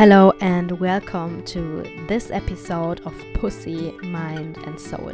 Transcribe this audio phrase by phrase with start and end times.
[0.00, 5.12] Hello and welcome to this episode of Pussy, Mind and Soul.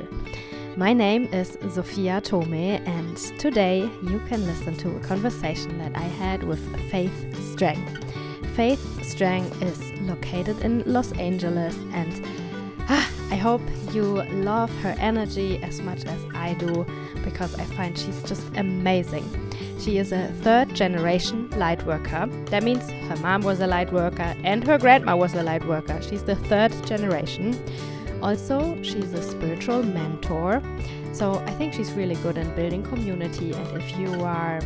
[0.77, 6.05] My name is Sophia Tome, and today you can listen to a conversation that I
[6.05, 7.13] had with Faith
[7.51, 7.85] Strang.
[8.55, 12.25] Faith Strang is located in Los Angeles, and
[12.89, 16.87] ah, I hope you love her energy as much as I do
[17.25, 19.46] because I find she's just amazing.
[19.79, 22.27] She is a third generation light worker.
[22.47, 26.01] That means her mom was a light worker and her grandma was a light worker.
[26.03, 27.59] She's the third generation.
[28.23, 30.63] Also, she's a spiritual mentor.
[31.13, 33.53] So I think she's really good in building community.
[33.53, 34.61] And if you are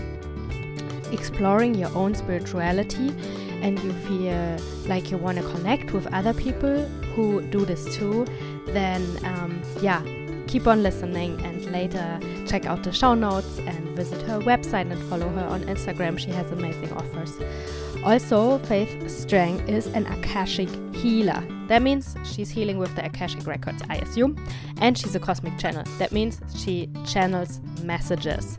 [1.13, 3.15] exploring your own spirituality
[3.63, 8.27] and you feel like you want to connect with other people who do this too,
[8.67, 10.03] then um, yeah,
[10.51, 15.01] keep on listening and later check out the show notes and visit her website and
[15.09, 16.19] follow her on Instagram.
[16.19, 17.33] She has amazing offers.
[18.03, 21.41] Also, Faith Strang is an Akashic healer.
[21.69, 24.45] That means she's healing with the Akashic records, I assume.
[24.81, 25.85] And she's a cosmic channel.
[25.99, 28.59] That means she channels messages.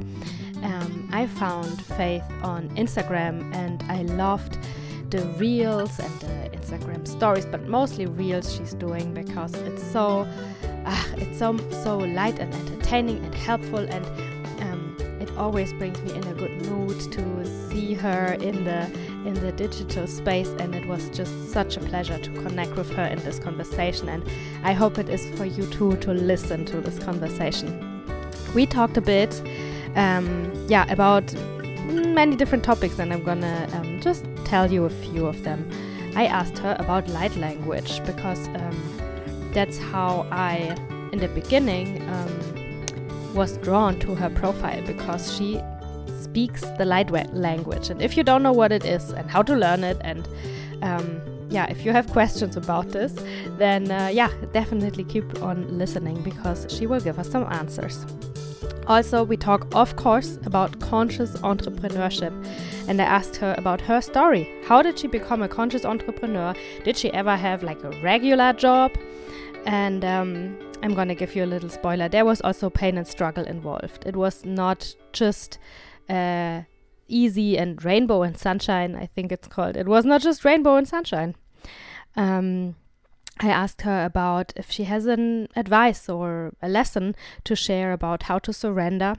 [0.63, 4.57] Um, I found Faith on Instagram and I loved
[5.11, 10.25] the reels and the Instagram stories, but mostly reels she's doing because it's so
[10.85, 14.05] uh, it's so so light and entertaining and helpful and
[14.61, 18.85] um, it always brings me in a good mood to see her in the
[19.27, 23.03] in the digital space and it was just such a pleasure to connect with her
[23.03, 24.23] in this conversation and
[24.63, 27.69] I hope it is for you too to listen to this conversation.
[28.55, 29.41] We talked a bit
[29.95, 31.33] um, yeah about
[31.91, 35.69] many different topics and I'm gonna um, just tell you a few of them.
[36.15, 38.99] I asked her about light language because um,
[39.53, 40.75] that's how I,
[41.11, 45.61] in the beginning, um, was drawn to her profile because she
[46.19, 47.89] speaks the light language.
[47.89, 50.27] And if you don't know what it is and how to learn it, and
[50.81, 53.13] um, yeah, if you have questions about this,
[53.57, 58.05] then uh, yeah, definitely keep on listening because she will give us some answers.
[58.91, 62.33] Also, we talk, of course, about conscious entrepreneurship.
[62.89, 64.49] And I asked her about her story.
[64.65, 66.53] How did she become a conscious entrepreneur?
[66.83, 68.91] Did she ever have like a regular job?
[69.65, 72.09] And um, I'm gonna give you a little spoiler.
[72.09, 74.03] There was also pain and struggle involved.
[74.05, 75.57] It was not just
[76.09, 76.63] uh,
[77.07, 79.77] easy and rainbow and sunshine, I think it's called.
[79.77, 81.35] It was not just rainbow and sunshine.
[82.17, 82.75] Um,
[83.43, 88.23] I asked her about if she has an advice or a lesson to share about
[88.23, 89.15] how to surrender.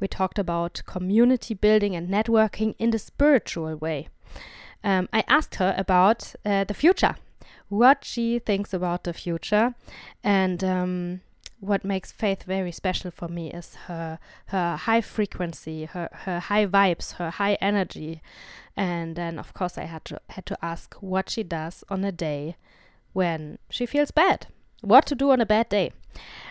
[0.00, 4.08] We talked about community building and networking in the spiritual way.
[4.82, 7.16] Um, I asked her about uh, the future,
[7.68, 9.74] what she thinks about the future,
[10.24, 11.20] and um,
[11.60, 16.66] what makes Faith very special for me is her her high frequency, her her high
[16.66, 18.22] vibes, her high energy,
[18.76, 22.12] and then of course I had to had to ask what she does on a
[22.12, 22.56] day
[23.12, 24.46] when she feels bad.
[24.80, 25.92] What to do on a bad day.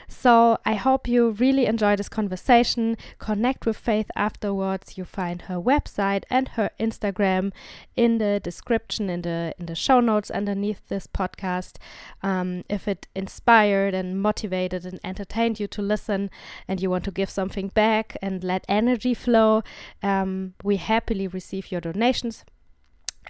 [0.10, 2.98] So I hope you really enjoy this conversation.
[3.20, 4.98] Connect with Faith afterwards.
[4.98, 7.52] You find her website and her Instagram
[7.96, 11.76] in the description in the in the show notes underneath this podcast.
[12.24, 16.30] Um, if it inspired and motivated and entertained you to listen,
[16.68, 19.62] and you want to give something back and let energy flow,
[20.02, 22.46] um, we happily receive your donations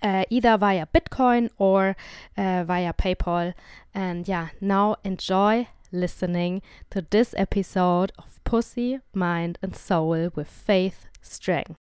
[0.01, 1.95] uh, either via Bitcoin or
[2.37, 3.53] uh, via PayPal.
[3.93, 11.05] And yeah, now enjoy listening to this episode of Pussy, Mind, and Soul with Faith
[11.21, 11.75] Strang.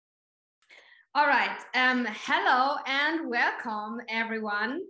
[1.14, 1.58] All right.
[1.74, 4.80] Um, hello and welcome, everyone.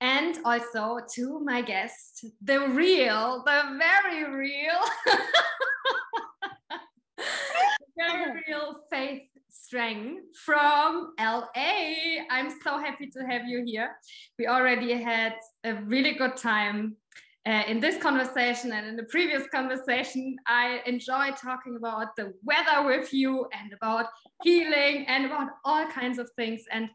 [0.00, 4.80] And also to my guest, the real, the very real,
[7.96, 9.22] very real Faith
[9.64, 12.20] Strang from LA.
[12.30, 13.96] I'm so happy to have you here.
[14.38, 16.96] We already had a really good time
[17.46, 20.36] uh, in this conversation and in the previous conversation.
[20.46, 24.08] I enjoy talking about the weather with you and about
[24.42, 26.64] healing and about all kinds of things.
[26.70, 26.90] And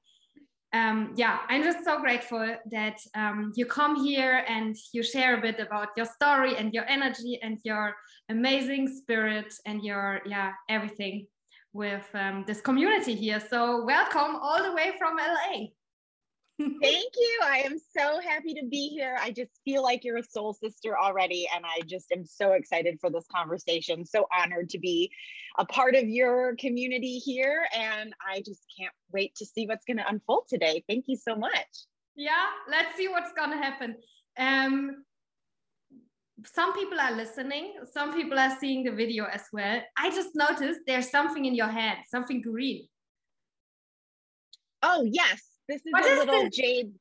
[0.72, 5.42] um, yeah, I'm just so grateful that um, you come here and you share a
[5.42, 7.96] bit about your story and your energy and your
[8.30, 11.26] amazing spirit and your yeah everything
[11.74, 13.40] with um, this community here.
[13.40, 15.68] So welcome all the way from LA.
[16.82, 17.40] Thank you.
[17.42, 19.18] I am so happy to be here.
[19.22, 21.48] I just feel like you're a soul sister already.
[21.56, 24.06] And I just am so excited for this conversation.
[24.06, 25.10] So honored to be
[25.58, 27.66] a part of your community here.
[27.74, 30.84] And I just can't wait to see what's going to unfold today.
[30.90, 31.68] Thank you so much.
[32.18, 33.96] Yeah, let's see what's going to happen.
[34.38, 35.06] Um,
[36.46, 39.82] some people are listening, some people are seeing the video as well.
[39.98, 42.88] I just noticed there's something in your head, something green.
[44.82, 45.42] Oh, yes.
[45.68, 46.56] This is what a is little this?
[46.56, 46.92] jade.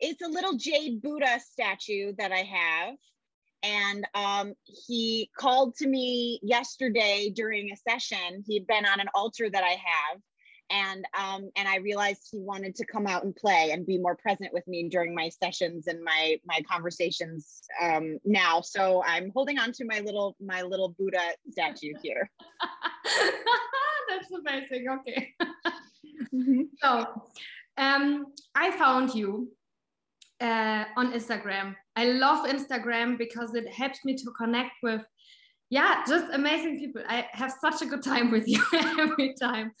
[0.00, 2.94] it's a little jade Buddha statue that I have.
[3.62, 8.44] And um, he called to me yesterday during a session.
[8.46, 10.20] He'd been on an altar that I have,
[10.70, 14.16] and um, and I realized he wanted to come out and play and be more
[14.16, 18.60] present with me during my sessions and my my conversations um, now.
[18.60, 21.20] So I'm holding on to my little my little Buddha
[21.50, 22.30] statue here.
[24.08, 24.86] That's amazing.
[24.88, 25.34] Okay.
[26.34, 26.62] mm-hmm.
[26.82, 27.06] So
[27.76, 29.50] um, I found you
[30.40, 31.74] uh, on Instagram.
[31.96, 35.02] I love Instagram because it helps me to connect with,
[35.70, 37.02] yeah, just amazing people.
[37.08, 39.72] I have such a good time with you every time.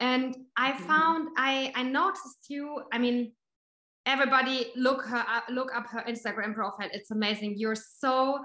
[0.00, 0.84] And I mm-hmm.
[0.84, 3.32] found, I, I noticed you, I mean,
[4.06, 6.88] everybody look her up, look up her Instagram profile.
[6.92, 7.54] It's amazing.
[7.58, 8.38] You're so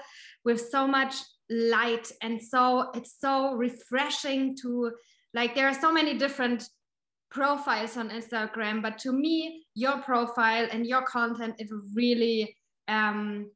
[0.43, 1.15] with so much
[1.49, 4.91] light and so it's so refreshing to
[5.33, 6.67] like there are so many different
[7.31, 12.55] profiles on Instagram, but to me, your profile and your content, it really,
[12.87, 13.49] um,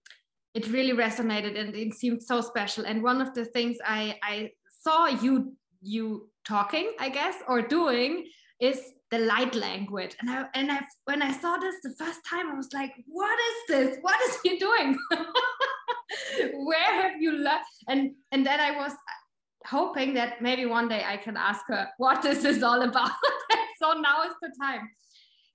[0.57, 2.83] it really resonated and it seemed so special.
[2.89, 4.51] And one of the things I, I
[4.81, 8.25] saw you you talking, I guess, or doing
[8.59, 8.79] is
[9.11, 10.15] the light language.
[10.19, 13.37] And I and I when I saw this the first time, I was like, what
[13.49, 13.97] is this?
[14.01, 14.97] What is he doing?
[16.69, 17.69] Where have you learned?
[17.87, 18.01] And
[18.31, 18.93] and then I was
[19.67, 23.11] hoping that maybe one day I can ask her what this is all about.
[23.81, 24.89] so now is the time.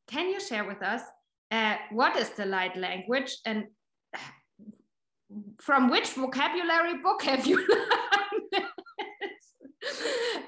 [0.07, 1.03] Can you share with us
[1.51, 3.65] uh, what is the light language and
[5.61, 8.67] from which vocabulary book have you learned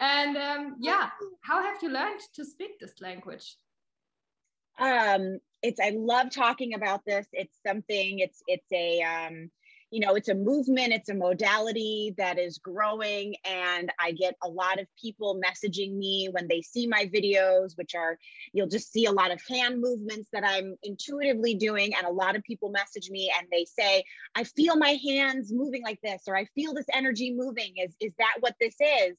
[0.00, 1.08] and um, yeah,
[1.42, 3.56] how have you learned to speak this language?
[4.78, 7.26] Um, it's I love talking about this.
[7.32, 8.18] It's something.
[8.18, 9.50] It's it's a um,
[9.94, 14.48] you know it's a movement it's a modality that is growing and i get a
[14.48, 18.18] lot of people messaging me when they see my videos which are
[18.52, 22.34] you'll just see a lot of hand movements that i'm intuitively doing and a lot
[22.34, 24.02] of people message me and they say
[24.34, 28.12] i feel my hands moving like this or i feel this energy moving is is
[28.18, 29.16] that what this is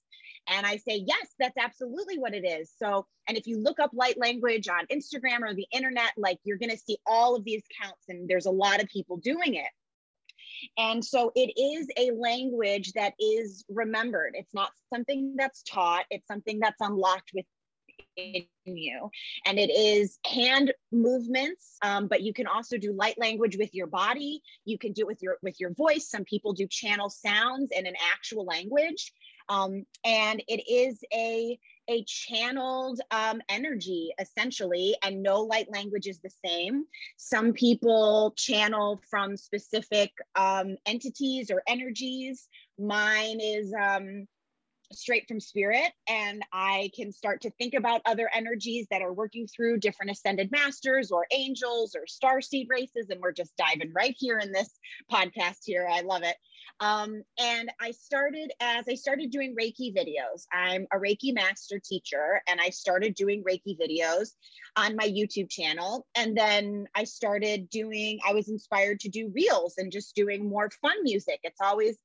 [0.47, 2.71] and I say, yes, that's absolutely what it is.
[2.77, 6.59] So, and if you look up light language on Instagram or the internet, like you're
[6.59, 9.71] going to see all of these counts, and there's a lot of people doing it.
[10.77, 14.33] And so it is a language that is remembered.
[14.35, 19.09] It's not something that's taught, it's something that's unlocked within you.
[19.45, 23.87] And it is hand movements, um, but you can also do light language with your
[23.87, 24.41] body.
[24.65, 26.09] You can do it with your with your voice.
[26.09, 29.13] Some people do channel sounds in an actual language.
[29.49, 36.19] Um, and it is a a channeled um, energy essentially, and no light language is
[36.19, 36.85] the same.
[37.17, 42.47] Some people channel from specific um, entities or energies.
[42.79, 44.27] Mine is um,
[44.91, 49.47] straight from spirit and I can start to think about other energies that are working
[49.47, 53.09] through different ascended masters or angels or star seed races.
[53.09, 54.69] And we're just diving right here in this
[55.11, 55.87] podcast here.
[55.91, 56.35] I love it.
[56.79, 60.45] Um, and I started as I started doing Reiki videos.
[60.51, 64.31] I'm a Reiki master teacher and I started doing Reiki videos
[64.75, 66.05] on my YouTube channel.
[66.15, 70.69] And then I started doing, I was inspired to do reels and just doing more
[70.81, 71.39] fun music.
[71.43, 71.97] It's always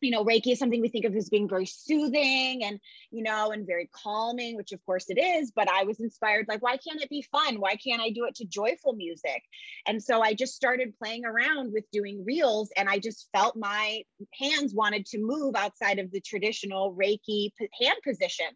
[0.00, 2.78] you know, Reiki is something we think of as being very soothing and,
[3.10, 5.52] you know, and very calming, which of course it is.
[5.54, 7.60] But I was inspired, like, why can't it be fun?
[7.60, 9.42] Why can't I do it to joyful music?
[9.86, 14.02] And so I just started playing around with doing reels and I just felt my
[14.38, 18.46] hands wanted to move outside of the traditional Reiki hand position.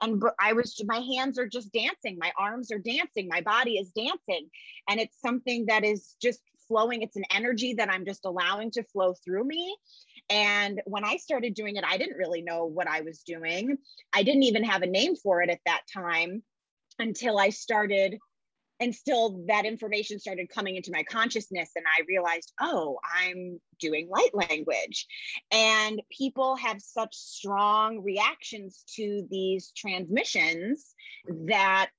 [0.00, 3.90] And I was, my hands are just dancing, my arms are dancing, my body is
[3.90, 4.48] dancing.
[4.88, 7.02] And it's something that is just flowing.
[7.02, 9.76] It's an energy that I'm just allowing to flow through me.
[10.30, 13.78] And when I started doing it, I didn't really know what I was doing.
[14.12, 16.42] I didn't even have a name for it at that time
[16.98, 18.18] until I started
[18.80, 24.08] and still that information started coming into my consciousness and i realized oh i'm doing
[24.08, 25.06] light language
[25.50, 30.94] and people have such strong reactions to these transmissions
[31.46, 31.90] that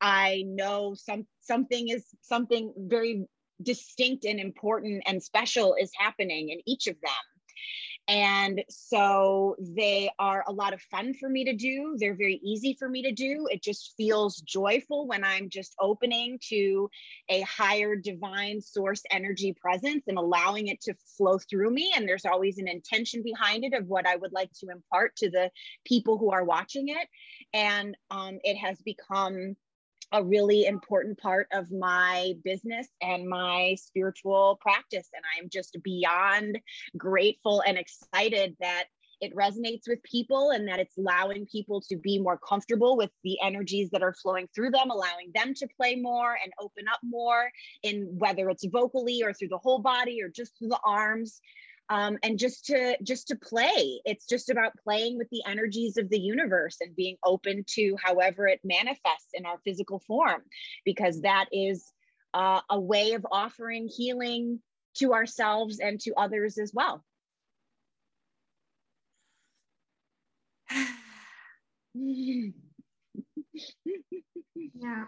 [0.00, 3.26] i know some something is something very
[3.62, 7.38] distinct and important and special is happening in each of them
[8.08, 11.94] and so they are a lot of fun for me to do.
[11.98, 13.46] They're very easy for me to do.
[13.50, 16.88] It just feels joyful when I'm just opening to
[17.28, 21.92] a higher divine source energy presence and allowing it to flow through me.
[21.94, 25.28] And there's always an intention behind it of what I would like to impart to
[25.28, 25.50] the
[25.84, 27.08] people who are watching it.
[27.52, 29.54] And um, it has become
[30.12, 35.08] a really important part of my business and my spiritual practice.
[35.14, 36.58] And I'm just beyond
[36.96, 38.84] grateful and excited that
[39.20, 43.38] it resonates with people and that it's allowing people to be more comfortable with the
[43.42, 47.50] energies that are flowing through them, allowing them to play more and open up more
[47.82, 51.40] in whether it's vocally or through the whole body or just through the arms.
[51.90, 56.10] Um, and just to just to play it's just about playing with the energies of
[56.10, 60.42] the universe and being open to however it manifests in our physical form
[60.84, 61.90] because that is
[62.34, 64.60] uh, a way of offering healing
[64.98, 67.02] to ourselves and to others as well
[74.74, 75.04] yeah.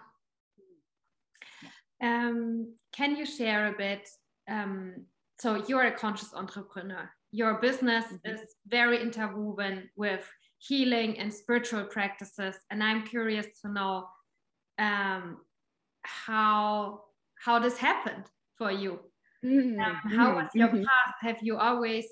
[2.02, 4.08] Um, can you share a bit?
[4.49, 5.04] Um,
[5.40, 7.11] so you're a conscious entrepreneur.
[7.32, 8.35] Your business mm-hmm.
[8.35, 10.28] is very interwoven with
[10.59, 14.06] healing and spiritual practices, and I'm curious to know
[14.78, 15.38] um,
[16.02, 17.02] how
[17.42, 18.25] how this happened
[18.59, 19.00] for you.
[19.44, 19.80] Mm-hmm.
[19.80, 20.82] Um, how was your mm-hmm.
[20.82, 21.14] path?
[21.20, 22.06] Have you always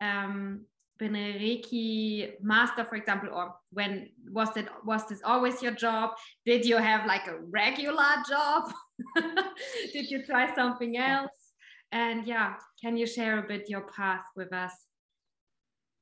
[0.00, 0.60] um,
[0.98, 6.10] been a Reiki master, for example, or when was it was this always your job?
[6.46, 8.70] Did you have like a regular job?
[9.92, 11.32] Did you try something else?
[11.90, 14.72] And yeah, can you share a bit your path with us?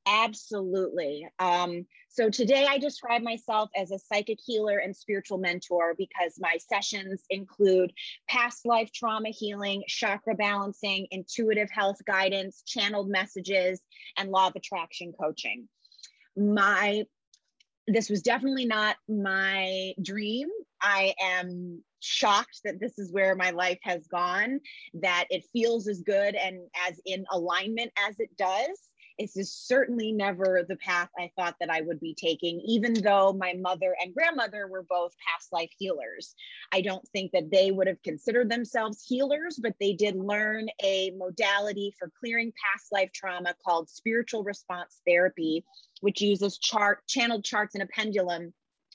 [0.07, 1.27] Absolutely.
[1.37, 6.57] Um, so today I describe myself as a psychic healer and spiritual mentor because my
[6.69, 7.91] sessions include
[8.29, 13.81] past life trauma healing, chakra balancing, intuitive health guidance, channeled messages,
[14.17, 15.67] and law of attraction coaching.
[16.37, 17.03] My
[17.87, 20.49] this was definitely not my dream.
[20.81, 24.59] I am shocked that this is where my life has gone,
[24.95, 30.11] that it feels as good and as in alignment as it does this is certainly
[30.11, 34.13] never the path I thought that I would be taking, even though my mother and
[34.13, 36.35] grandmother were both past life healers.
[36.71, 41.11] I don't think that they would have considered themselves healers, but they did learn a
[41.17, 45.65] modality for clearing past life trauma called spiritual response therapy,
[46.01, 48.53] which uses chart channeled charts and a pendulum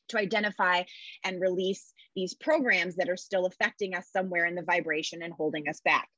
[0.08, 0.82] to identify
[1.24, 5.68] and release these programs that are still affecting us somewhere in the vibration and holding
[5.68, 6.08] us back.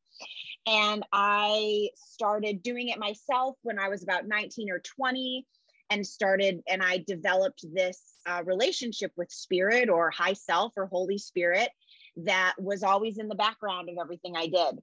[0.66, 5.46] And I started doing it myself when I was about 19 or 20
[5.90, 11.18] and started, and I developed this uh, relationship with spirit or high self or Holy
[11.18, 11.68] Spirit
[12.16, 14.80] that was always in the background of everything I did.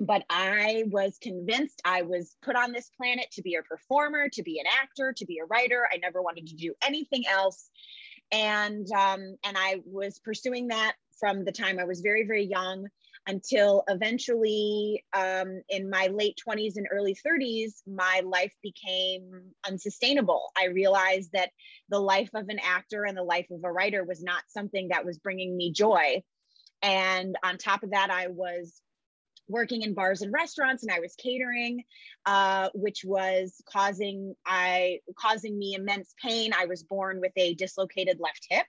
[0.00, 4.42] But I was convinced I was put on this planet to be a performer, to
[4.42, 5.86] be an actor, to be a writer.
[5.92, 7.68] I never wanted to do anything else.
[8.32, 12.88] And um, and I was pursuing that from the time I was very, very young
[13.28, 20.50] until eventually um, in my late 20s and early 30s, my life became unsustainable.
[20.58, 21.50] I realized that
[21.88, 25.04] the life of an actor and the life of a writer was not something that
[25.04, 26.22] was bringing me joy.
[26.82, 28.81] And on top of that, I was
[29.52, 31.84] working in bars and restaurants and I was catering,
[32.26, 36.52] uh, which was causing I causing me immense pain.
[36.52, 38.66] I was born with a dislocated left hip,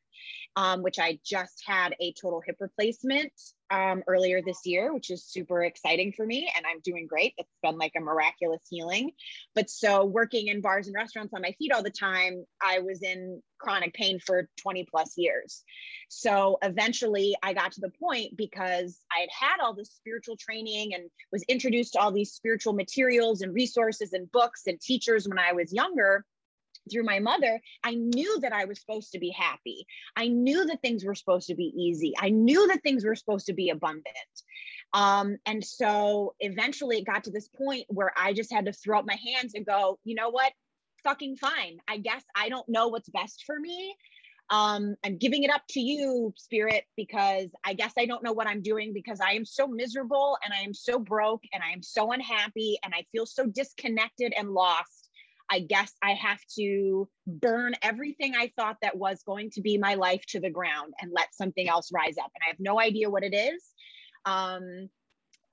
[0.56, 3.34] um, which I just had a total hip replacement
[3.74, 6.50] um, earlier this year, which is super exciting for me.
[6.56, 7.34] And I'm doing great.
[7.40, 9.12] It's been like a miraculous healing.
[9.56, 13.02] But so working in bars and restaurants on my feet all the time, I was
[13.02, 15.64] in chronic pain for 20 plus years.
[16.08, 20.94] So eventually I got to the point because I had had all this spiritual training
[20.94, 25.40] and was introduced to all these spiritual materials and resources and books and teachers when
[25.40, 26.26] I was younger
[26.92, 29.86] through my mother, I knew that I was supposed to be happy.
[30.16, 32.14] I knew that things were supposed to be easy.
[32.18, 34.06] I knew that things were supposed to be abundant.
[34.94, 39.00] Um, and so eventually it got to this point where I just had to throw
[39.00, 40.52] up my hands and go, you know what?
[41.04, 41.80] Fucking fine.
[41.88, 43.96] I guess I don't know what's best for me.
[44.50, 48.46] Um, I'm giving it up to you, spirit, because I guess I don't know what
[48.46, 51.82] I'm doing because I am so miserable and I am so broke and I am
[51.82, 55.03] so unhappy and I feel so disconnected and lost
[55.54, 59.94] I guess I have to burn everything I thought that was going to be my
[59.94, 62.32] life to the ground and let something else rise up.
[62.34, 63.64] And I have no idea what it is.
[64.26, 64.90] Um,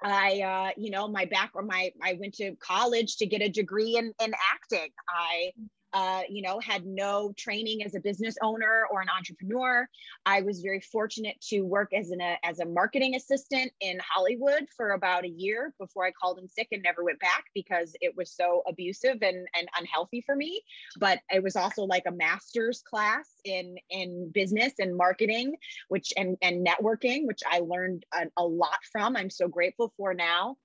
[0.02, 3.98] I, uh, you know, my background, my, I went to college to get a degree
[3.98, 4.88] in, in acting.
[5.06, 5.52] I
[5.92, 9.88] uh, you know, had no training as a business owner or an entrepreneur.
[10.24, 14.66] I was very fortunate to work as an a, as a marketing assistant in Hollywood
[14.76, 18.16] for about a year before I called in sick and never went back because it
[18.16, 20.62] was so abusive and, and unhealthy for me.
[20.98, 25.56] But it was also like a master's class in in business and marketing,
[25.88, 29.16] which and and networking, which I learned a, a lot from.
[29.16, 30.56] I'm so grateful for now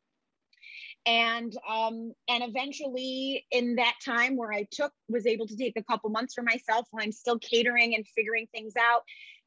[1.06, 5.84] and um, and eventually in that time where i took was able to take a
[5.84, 9.02] couple months for myself when i'm still catering and figuring things out.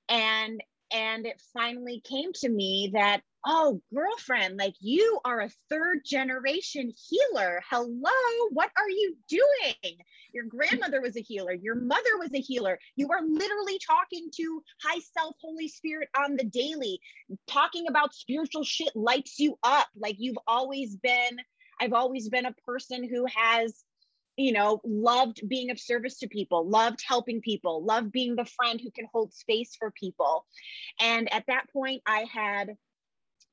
[0.08, 0.62] And
[0.92, 6.92] and it finally came to me that oh girlfriend like you are a third generation
[7.09, 7.62] healer.
[7.71, 9.97] Hello what are you doing?
[10.33, 11.52] Your grandmother was a healer.
[11.52, 12.78] Your mother was a healer.
[12.97, 17.00] You are literally talking to high self holy spirit on the daily
[17.47, 19.88] talking about spiritual shit lights you up.
[19.97, 21.38] Like you've always been
[21.80, 23.85] i've always been a person who has
[24.38, 28.80] you know, loved being of service to people, loved helping people, loved being the friend
[28.80, 30.47] who can hold space for people.
[31.00, 32.76] And at that point, I had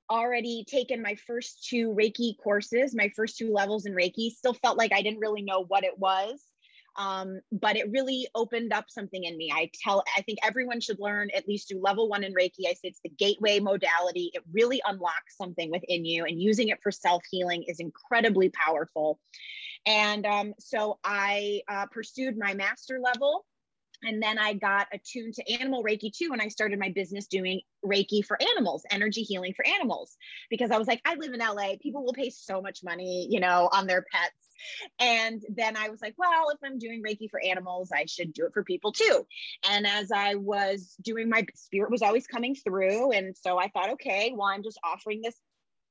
[0.10, 4.78] already taken my first two Reiki courses, my first two levels in Reiki, still felt
[4.78, 6.40] like I didn't really know what it was.
[6.98, 9.52] Um, but it really opened up something in me.
[9.54, 12.68] I tell, I think everyone should learn at least do level one in Reiki.
[12.68, 14.32] I say it's the gateway modality.
[14.34, 19.20] It really unlocks something within you, and using it for self healing is incredibly powerful.
[19.86, 23.46] And um, so I uh, pursued my master level.
[24.04, 26.30] And then I got attuned to animal Reiki too.
[26.32, 30.16] And I started my business doing Reiki for animals, energy healing for animals,
[30.50, 31.76] because I was like, I live in LA.
[31.82, 34.45] People will pay so much money, you know, on their pets.
[35.00, 38.46] And then I was like, well, if I'm doing Reiki for animals, I should do
[38.46, 39.26] it for people too.
[39.70, 43.12] And as I was doing my spirit was always coming through.
[43.12, 45.36] And so I thought, okay, well, I'm just offering this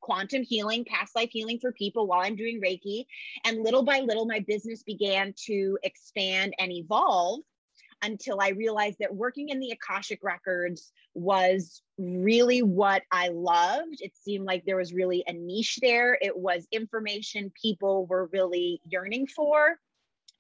[0.00, 3.06] quantum healing, past life healing for people while I'm doing Reiki.
[3.44, 7.40] And little by little, my business began to expand and evolve
[8.04, 14.00] until I realized that working in the Akashic Records was really what I loved.
[14.00, 16.18] It seemed like there was really a niche there.
[16.20, 19.78] It was information people were really yearning for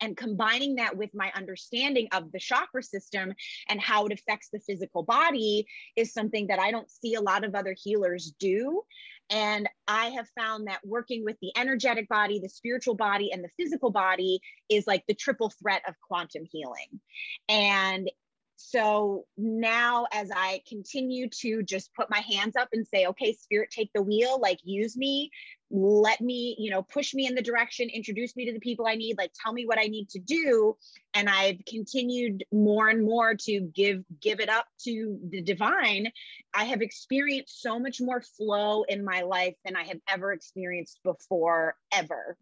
[0.00, 3.32] and combining that with my understanding of the chakra system
[3.68, 5.66] and how it affects the physical body
[5.96, 8.82] is something that I don't see a lot of other healers do.
[9.30, 13.50] And I have found that working with the energetic body, the spiritual body, and the
[13.56, 17.00] physical body is like the triple threat of quantum healing.
[17.48, 18.10] And
[18.56, 23.70] so now as i continue to just put my hands up and say okay spirit
[23.70, 25.30] take the wheel like use me.
[25.70, 27.88] Let me you know push me in the direction.
[27.88, 29.18] Introduce me to the people i need.
[29.18, 30.76] Like tell me what i need to do.
[31.14, 36.10] And i've continued more and more to give give it up to the divine.
[36.54, 41.00] I have experienced so much more flow in my life than i have ever experienced
[41.02, 42.36] before ever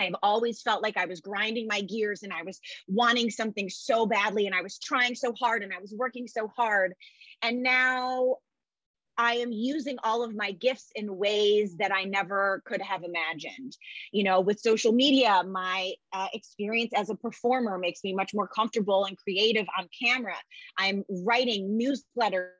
[0.00, 4.06] I've always felt like I was grinding my gears and I was wanting something so
[4.06, 6.94] badly and I was trying so hard and I was working so hard.
[7.42, 8.36] And now
[9.18, 13.76] I am using all of my gifts in ways that I never could have imagined.
[14.12, 18.48] You know, with social media, my uh, experience as a performer makes me much more
[18.48, 20.36] comfortable and creative on camera.
[20.78, 22.52] I'm writing newsletters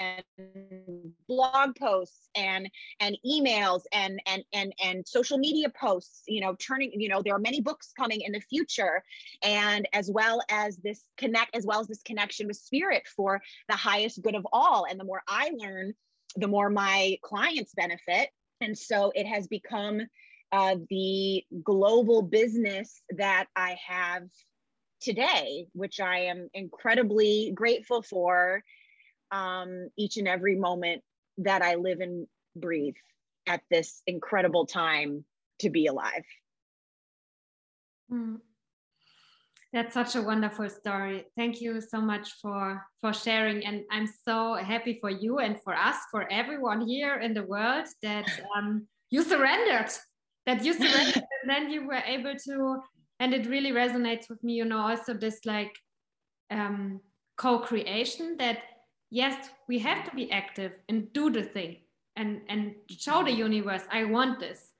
[0.00, 2.68] and blog posts and
[3.00, 7.34] and emails and and and and social media posts you know turning you know there
[7.34, 9.02] are many books coming in the future.
[9.42, 13.76] And as well as this connect as well as this connection with spirit for the
[13.76, 14.86] highest good of all.
[14.88, 15.94] And the more i learn
[16.36, 18.30] the more my clients benefit.
[18.60, 20.00] And so it has become
[20.52, 24.22] uh, the global business that i have
[25.00, 28.62] today which i am incredibly grateful for
[29.30, 31.02] um, each and every moment
[31.38, 32.96] that I live and breathe
[33.46, 35.24] at this incredible time
[35.60, 36.24] to be alive.
[38.12, 38.38] Mm.
[39.72, 41.26] That's such a wonderful story.
[41.36, 45.74] Thank you so much for for sharing, and I'm so happy for you and for
[45.74, 49.90] us, for everyone here in the world that um, you surrendered,
[50.46, 52.80] that you surrendered, and then you were able to.
[53.20, 55.78] And it really resonates with me, you know, also this like
[56.50, 57.00] um,
[57.36, 58.58] co-creation that
[59.10, 61.76] yes, we have to be active and do the thing
[62.16, 64.70] and, and show the universe, I want this.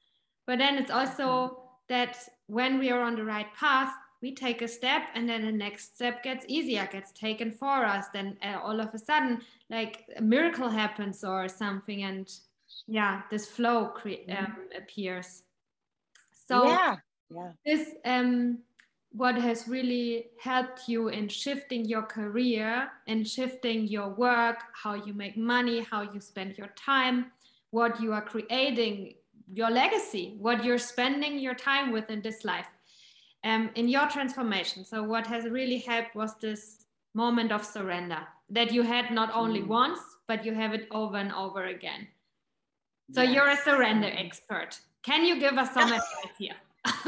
[0.47, 2.17] But then it's also that
[2.47, 5.97] when we are on the right path, we take a step and then the next
[5.97, 8.07] step gets easier, gets taken for us.
[8.13, 9.41] Then uh, all of a sudden,
[9.71, 12.03] like a miracle happens or something.
[12.03, 12.31] And
[12.87, 14.45] yeah, this flow cre- mm-hmm.
[14.45, 15.43] um, appears.
[16.49, 16.97] So yeah,
[17.31, 17.53] yeah.
[17.65, 18.59] this um,
[19.13, 25.13] what has really helped you in shifting your career and shifting your work, how you
[25.13, 27.33] make money, how you spend your time,
[27.71, 29.15] what you are creating,
[29.53, 32.69] your legacy, what you're spending your time with in this life,
[33.43, 34.85] um, in your transformation.
[34.85, 38.21] So, what has really helped was this moment of surrender
[38.51, 39.67] that you had not only mm.
[39.67, 42.07] once, but you have it over and over again.
[43.13, 44.79] So, you're a surrender expert.
[45.03, 46.55] Can you give us some advice here?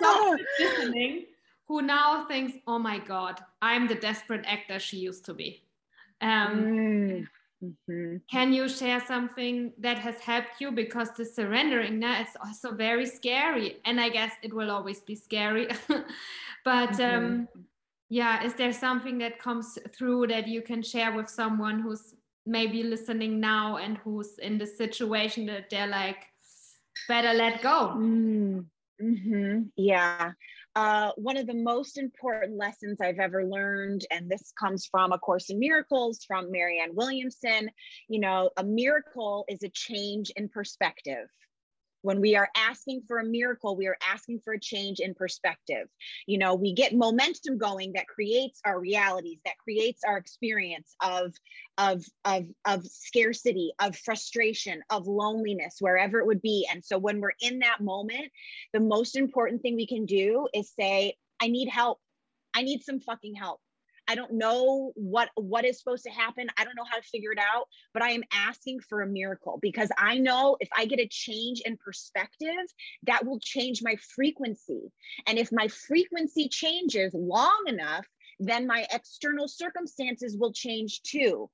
[0.00, 1.26] so listening
[1.66, 5.62] who now thinks, oh my God, I'm the desperate actor she used to be.
[6.20, 7.26] Um,
[7.62, 8.16] mm-hmm.
[8.30, 10.70] Can you share something that has helped you?
[10.70, 13.78] Because the surrendering now is also very scary.
[13.86, 15.68] And I guess it will always be scary.
[16.64, 17.60] but um, mm-hmm.
[18.08, 22.14] yeah is there something that comes through that you can share with someone who's
[22.46, 26.26] maybe listening now and who's in the situation that they're like
[27.08, 28.64] better let go mm,
[29.00, 29.62] mm-hmm.
[29.76, 30.32] yeah
[30.76, 35.18] uh, one of the most important lessons I've ever learned, and this comes from A
[35.18, 37.70] Course in Miracles from Marianne Williamson.
[38.08, 41.28] You know, a miracle is a change in perspective.
[42.04, 45.88] When we are asking for a miracle, we are asking for a change in perspective.
[46.26, 51.32] You know, we get momentum going that creates our realities, that creates our experience of,
[51.78, 56.68] of, of, of scarcity, of frustration, of loneliness, wherever it would be.
[56.70, 58.30] And so when we're in that moment,
[58.74, 62.00] the most important thing we can do is say, I need help.
[62.54, 63.62] I need some fucking help.
[64.08, 66.48] I don't know what what is supposed to happen.
[66.58, 69.58] I don't know how to figure it out, but I am asking for a miracle
[69.62, 72.66] because I know if I get a change in perspective,
[73.04, 74.92] that will change my frequency.
[75.26, 78.06] And if my frequency changes long enough,
[78.40, 81.48] then my external circumstances will change too.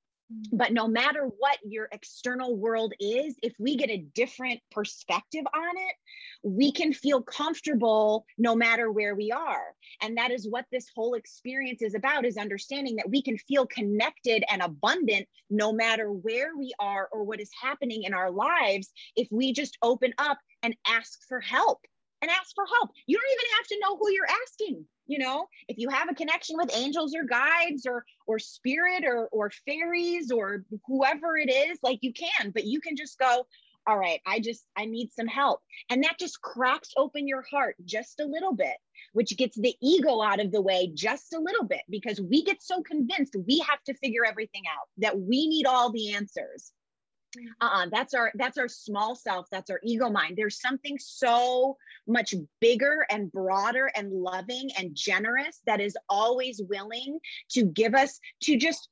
[0.51, 5.77] But no matter what your external world is, if we get a different perspective on
[5.77, 5.95] it,
[6.43, 9.63] we can feel comfortable no matter where we are.
[10.01, 13.65] And that is what this whole experience is about is understanding that we can feel
[13.65, 18.91] connected and abundant no matter where we are or what is happening in our lives
[19.15, 21.79] if we just open up and ask for help
[22.21, 22.91] and ask for help.
[23.07, 26.15] You don't even have to know who you're asking you know if you have a
[26.15, 31.77] connection with angels or guides or or spirit or or fairies or whoever it is
[31.83, 33.45] like you can but you can just go
[33.87, 35.59] all right i just i need some help.
[35.89, 38.77] And that just cracks open your heart just a little bit
[39.13, 42.63] which gets the ego out of the way just a little bit because we get
[42.63, 46.71] so convinced we have to figure everything out that we need all the answers
[47.37, 47.45] Mm.
[47.61, 50.35] uh-uh that's our that's our small self that's our ego mind.
[50.37, 57.19] There's something so much bigger and broader and loving and generous that is always willing
[57.51, 58.89] to give us to just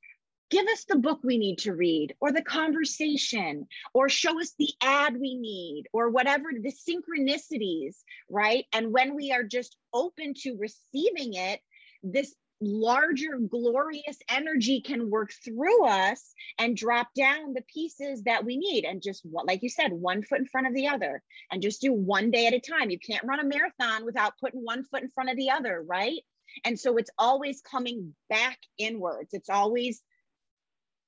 [0.50, 4.70] give us the book we need to read or the conversation or show us the
[4.82, 7.96] ad we need or whatever the synchronicities
[8.28, 8.64] right?
[8.72, 11.60] And when we are just open to receiving it
[12.02, 18.56] this larger glorious energy can work through us and drop down the pieces that we
[18.56, 18.84] need.
[18.84, 21.92] And just like you said one foot in front of the other and just do
[21.92, 22.90] one day at a time.
[22.90, 26.20] You can't run a marathon without putting one foot in front of the other right?
[26.64, 29.30] And so it's always coming back inwards.
[29.32, 30.02] It's always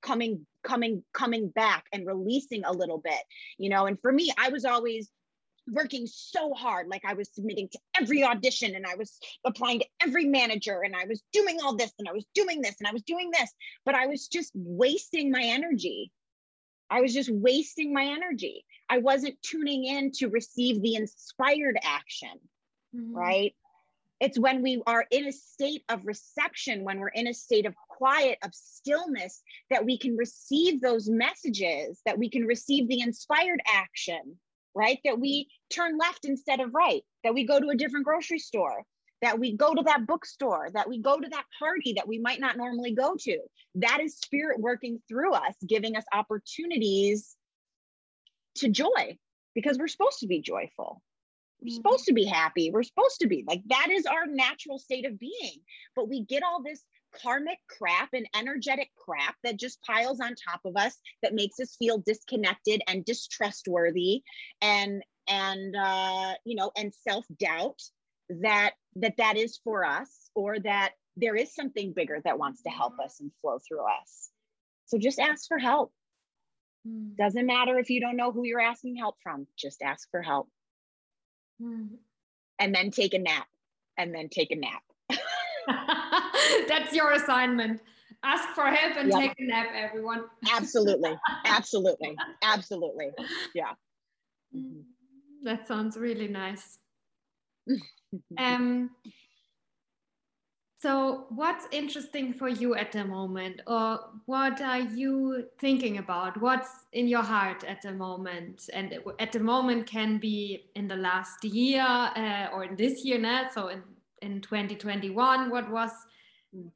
[0.02, 3.20] coming coming coming back and releasing a little bit
[3.58, 3.86] you know?
[3.86, 5.08] And for me i was always
[5.70, 6.88] working so hard.
[6.88, 10.94] Like i was submitting to every audition and i was applying to every manager and
[10.94, 13.50] i was doing all this and i was doing this and i was doing this
[13.84, 16.12] but i was just wasting my energy.
[16.90, 18.66] I was just wasting my energy.
[18.90, 22.38] I wasn't tuning in to receive the inspired action
[22.94, 23.16] mm-hmm.
[23.16, 23.54] right?
[24.20, 27.74] It's when we are in a state of reception when we're in a state of
[27.88, 33.60] quiet of stillness that we can receive those messages that we can receive the inspired
[33.66, 34.36] action
[34.74, 34.98] right?
[35.04, 38.82] That we turn left instead of right, that we go to a different grocery store,
[39.20, 42.40] that we go to that bookstore, that we go to that party that we might
[42.40, 43.38] not normally go to.
[43.76, 47.36] That is spirit working through us, giving us opportunities
[48.56, 49.16] to joy
[49.54, 51.02] because we're supposed to be joyful.
[51.60, 51.76] We're mm-hmm.
[51.76, 52.70] supposed to be happy.
[52.70, 55.60] We're supposed to be like that is our natural state of being.
[55.94, 56.82] But we get all this
[57.22, 61.76] karmic crap and energetic crap that just piles on top of us that makes us
[61.76, 64.22] feel disconnected and distrustworthy
[64.60, 67.80] and and uh you know and self-doubt
[68.40, 72.70] that that that is for us or that there is something bigger that wants to
[72.70, 74.30] help us and flow through us.
[74.86, 75.92] So just ask for help.
[76.86, 77.16] Mm.
[77.16, 80.48] doesn't matter if you don't know who you're asking help from just ask for help.
[81.62, 81.90] Mm.
[82.58, 83.46] and then take a nap.
[83.98, 84.82] And then take a nap
[86.68, 87.80] That's your assignment.
[88.24, 90.24] Ask for help and take a nap, everyone.
[90.52, 91.18] absolutely.
[91.44, 92.16] Absolutely.
[92.42, 93.10] Absolutely.
[93.54, 93.72] Yeah.
[94.56, 94.82] Mm-hmm.
[95.44, 96.78] That sounds really nice.
[98.38, 98.90] um,
[100.82, 106.40] so, what's interesting for you at the moment, or what are you thinking about?
[106.40, 108.68] What's in your heart at the moment?
[108.72, 113.18] And at the moment can be in the last year uh, or in this year
[113.18, 113.48] now.
[113.54, 113.82] So, in
[114.22, 115.90] in 2021 what was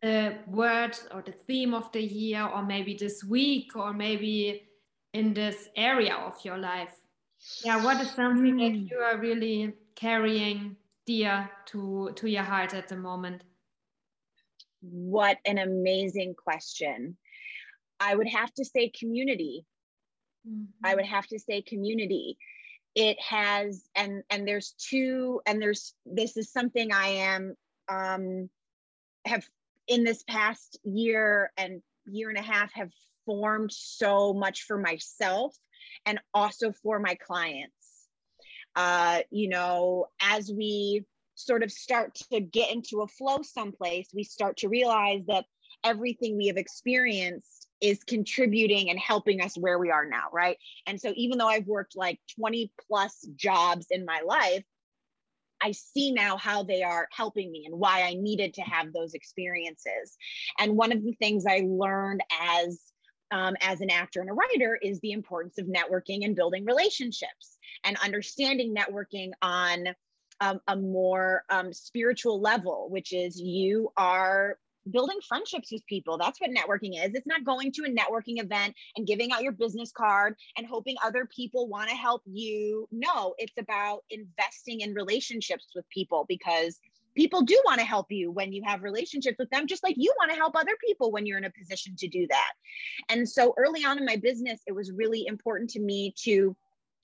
[0.03, 4.63] the word or the theme of the year or maybe this week or maybe
[5.13, 6.95] in this area of your life
[7.65, 8.61] yeah what is something mm.
[8.61, 8.87] that hmm.
[8.91, 13.43] you are really carrying dear to to your heart at the moment
[14.81, 17.17] what an amazing question
[18.01, 19.65] i would have to say community
[20.49, 20.65] mm-hmm.
[20.85, 22.37] i would have to say community
[22.97, 27.55] it has and and there's two and there's this is something i am
[27.89, 28.51] um
[29.25, 29.47] have
[29.87, 32.91] in this past year and year and a half have
[33.25, 35.55] formed so much for myself
[36.07, 37.73] and also for my clients.
[38.75, 41.05] Uh, you know, as we
[41.35, 45.45] sort of start to get into a flow someplace, we start to realize that
[45.85, 50.57] everything we have experienced is contributing and helping us where we are now, right?
[50.87, 54.65] And so even though I've worked like 20 plus jobs in my life,
[55.63, 59.15] I see now how they are helping me and why I needed to have those
[59.15, 60.17] experiences.
[60.59, 62.81] And one of the things I learned as
[63.33, 67.59] um, as an actor and a writer is the importance of networking and building relationships
[67.85, 69.89] and understanding networking on
[70.41, 74.59] um, a more um, spiritual level, which is you are
[74.91, 76.19] building friendships with people.
[76.19, 77.15] That's what networking is.
[77.15, 80.97] It's not going to a networking event and giving out your business card and hoping
[81.05, 82.89] other people want to help you.
[82.91, 86.79] No, it's about investing in relationships with people because
[87.17, 90.13] people do want to help you when you have relationships with them, just like you
[90.19, 92.53] want to help other people when you're in a position to do that.
[93.09, 96.55] And so early on in my business, it was really important to me to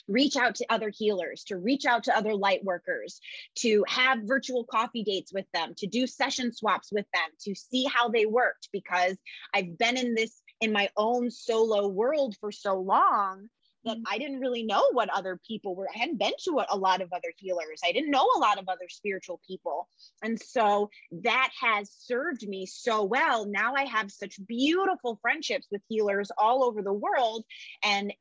[0.09, 3.21] reach out to other healers, to reach out to other light workers,
[3.57, 7.85] to have virtual coffee dates with them, to do session swaps with them, to see
[7.85, 9.17] how they worked because
[9.55, 13.49] I've been in this in my own solo world for so long
[13.85, 14.05] that mm-hmm.
[14.09, 15.89] I didn't really know what other people were.
[15.93, 17.81] I hadn't been to a, a, lot of other healers.
[17.85, 19.89] I didn't know a lot of other spiritual people.
[20.23, 20.91] And so
[21.23, 23.47] that has served me so well.
[23.47, 27.45] Now I have such beautiful friendships with healers all over the world.
[27.85, 28.13] And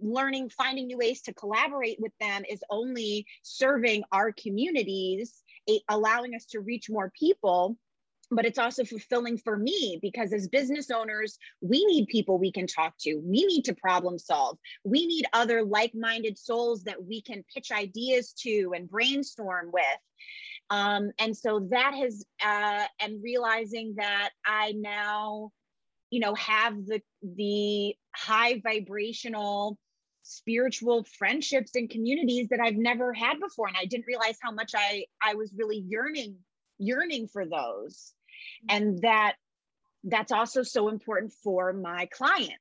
[0.00, 5.42] learning, finding new ways to collaborate with them is only serving our communities,
[5.88, 7.76] allowing us to reach more people
[8.30, 12.66] but it's also fulfilling for me because as business owners, we need people we can
[12.66, 13.16] talk to.
[13.16, 14.58] We need to problem solve.
[14.84, 19.84] We need other like minded souls that we can pitch ideas to and brainstorm with.
[20.70, 25.50] Um, and so that has, uh, and realizing that I now,
[26.10, 29.78] you know, have the the high vibrational
[30.30, 33.66] spiritual friendships and communities that I've never had before.
[33.66, 36.36] And I didn't realize how much I I was really yearning
[36.78, 38.12] yearning for those.
[38.68, 39.36] And that
[40.04, 42.56] that's also so important for my clients.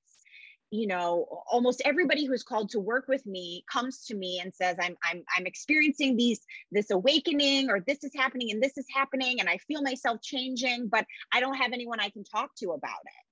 [0.71, 4.75] You know almost everybody who's called to work with me comes to me and says
[4.79, 9.39] i'm i'm i'm experiencing these this awakening or this is happening and this is happening
[9.39, 13.01] and i feel myself changing but i don't have anyone i can talk to about
[13.03, 13.28] it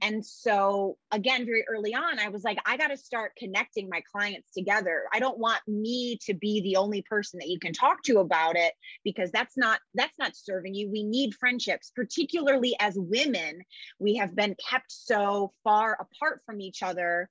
[0.00, 4.02] and so, again, very early on, I was like, I got to start connecting my
[4.12, 5.04] clients together.
[5.12, 8.56] I don't want me to be the only person that you can talk to about
[8.56, 8.72] it
[9.04, 10.90] because that's not that's not serving you.
[10.90, 13.60] We need friendships, particularly as women.
[13.98, 17.28] We have been kept so far apart from each other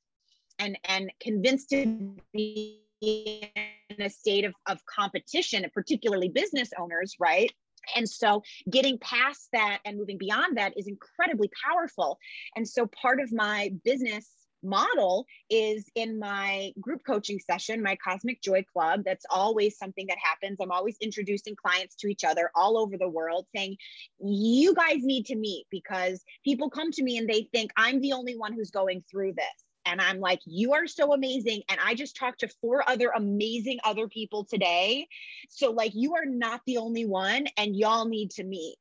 [0.59, 7.51] and and convinced to be in a state of, of competition, particularly business owners, right?
[7.95, 12.17] And so getting past that and moving beyond that is incredibly powerful.
[12.55, 14.29] And so part of my business
[14.63, 19.01] model is in my group coaching session, my Cosmic Joy Club.
[19.05, 20.57] That's always something that happens.
[20.61, 23.77] I'm always introducing clients to each other all over the world, saying,
[24.19, 28.13] You guys need to meet because people come to me and they think I'm the
[28.13, 29.45] only one who's going through this.
[29.85, 31.63] And I'm like, you are so amazing.
[31.69, 35.07] And I just talked to four other amazing other people today.
[35.49, 38.77] So, like, you are not the only one, and y'all need to meet.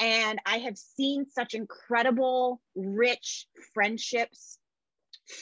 [0.00, 4.58] And I have seen such incredible, rich friendships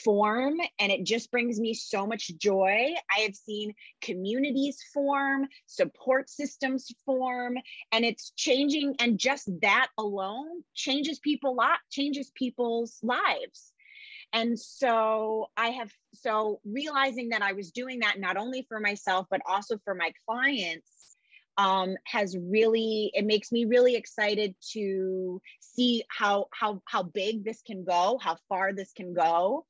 [0.03, 2.93] form, and it just brings me so much joy.
[3.15, 7.57] I have seen communities form, support systems form,
[7.91, 8.95] and it's changing.
[8.99, 13.71] And just that alone changes people lot, changes people's lives.
[14.33, 19.25] And so I have, so realizing that I was doing that not only for myself,
[19.29, 21.07] but also for my clients
[21.57, 27.61] um, has really it makes me really excited to see how how how big this
[27.65, 29.65] can go how far this can go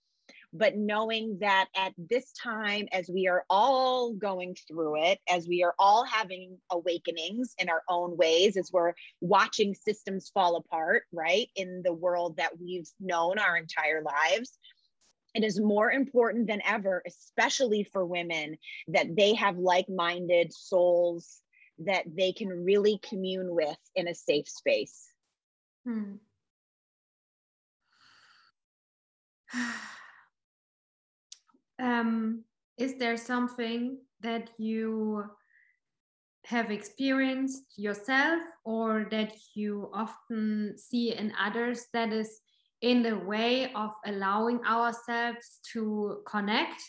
[0.58, 5.64] but knowing that at this time, as we are all going through it, as we
[5.64, 11.48] are all having awakenings in our own ways, as we're watching systems fall apart, right,
[11.56, 14.58] in the world that we've known our entire lives,
[15.36, 21.42] it is more important than ever, especially for women, that they have like minded souls
[21.80, 25.12] that they can really commune with in a safe space.
[25.86, 26.16] Hmm.
[31.80, 32.44] Um,
[32.78, 35.24] is there something that you
[36.46, 42.40] have experienced yourself or that you often see in others that is
[42.82, 46.82] in the way of allowing ourselves to connect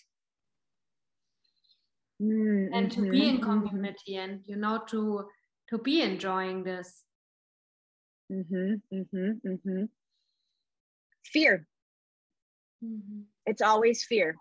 [2.23, 5.25] mm, and to be in community and you know to
[5.69, 7.05] to be enjoying this
[8.31, 9.85] Mm-hmm, mm-hmm, mm-hmm.
[11.25, 11.67] Fear.
[12.85, 13.21] Mm-hmm.
[13.47, 14.37] It's always fear.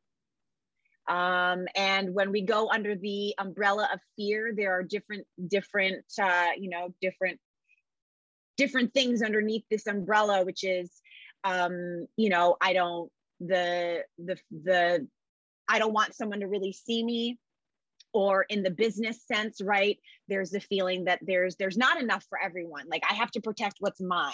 [1.08, 6.50] Um, and when we go under the umbrella of fear, there are different, different, uh,
[6.58, 7.40] you know, different,
[8.58, 10.92] different things underneath this umbrella, which is,
[11.44, 15.08] um, you know, I don't the the the
[15.70, 17.40] I don't want someone to really see me.
[18.14, 22.42] Or in the business sense right there's the feeling that there's there's not enough for
[22.42, 22.86] everyone.
[22.90, 24.34] Like i have to protect what's mine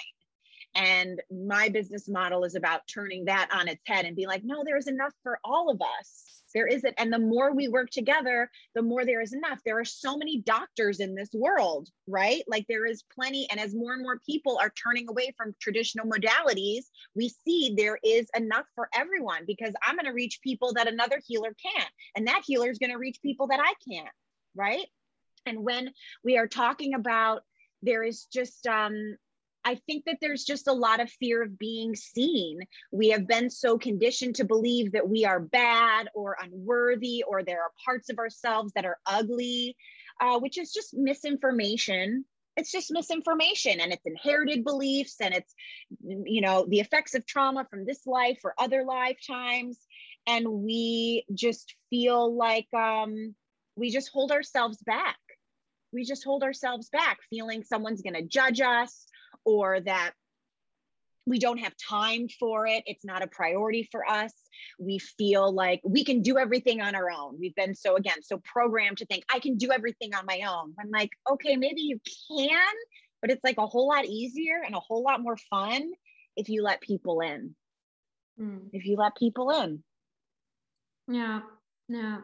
[0.76, 4.64] and my business model is about turning that on its head and be like no
[4.64, 6.94] there's enough for all of us there isn't.
[6.98, 9.60] And the more we work together, the more there is enough.
[9.66, 12.44] There are so many doctors in this world, right?
[12.48, 13.48] Like there is plenty.
[13.50, 16.84] And as more and more people are turning away from traditional modalities,
[17.16, 21.20] we see there is enough for everyone because I'm going to reach people that another
[21.26, 21.90] healer can't.
[22.16, 24.14] And that healer is going to reach people that I can't,
[24.56, 24.86] right?
[25.46, 25.92] And when
[26.24, 27.42] we are talking about
[27.82, 29.18] there is just um,
[29.66, 32.60] I think that there's just a lot of fear of being seen.
[32.92, 37.62] We have been so conditioned to believe that we are bad or unworthy, or there
[37.62, 39.78] are parts of ourselves that are ugly,
[40.20, 42.26] uh, which is just misinformation.
[42.56, 45.54] It's just misinformation and it's inherited beliefs and it's,
[46.06, 49.80] you know, the effects of trauma from this life or other lifetimes.
[50.28, 53.34] And we just feel like um,
[53.76, 55.18] we just hold ourselves back.
[55.92, 59.06] We just hold ourselves back, feeling someone's going to judge us
[59.46, 60.14] or that
[61.26, 62.84] we don't have time for it.
[62.86, 64.34] It's not a priority for us.
[64.78, 67.38] We feel like we can do everything on our own.
[67.40, 70.74] We've been so, again, so programmed to think I can do everything on my own.
[70.80, 72.74] I'm like, okay, maybe you can,
[73.22, 75.92] but it's like a whole lot easier and a whole lot more fun
[76.36, 77.56] if you let people in.
[78.40, 78.70] Mm.
[78.74, 79.84] If you let people in.
[81.08, 81.42] Yeah,
[81.88, 82.18] yeah.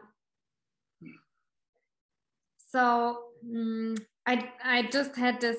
[2.70, 5.58] So mm, I I just had this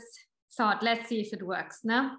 [0.56, 1.80] thought, let's see if it works.
[1.84, 2.12] No?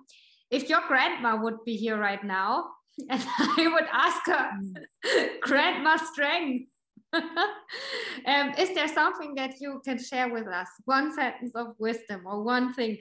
[0.50, 2.66] If your grandma would be here right now,
[3.10, 5.40] and I would ask her, mm.
[5.40, 6.68] grandma strength.
[7.14, 10.68] um, is there something that you can share with us?
[10.86, 12.98] One sentence of wisdom or one thing.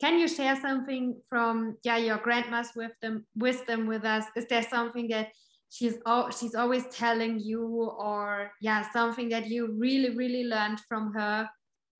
[0.00, 4.24] Can you share something from yeah your grandma's wisdom wisdom with us?
[4.34, 5.28] Is there something that
[5.70, 11.12] she's oh, she's always telling you, or yeah something that you really really learned from
[11.14, 11.48] her?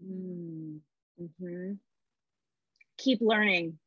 [0.02, 0.82] Mm
[1.40, 1.78] -hmm
[3.04, 3.78] keep learning.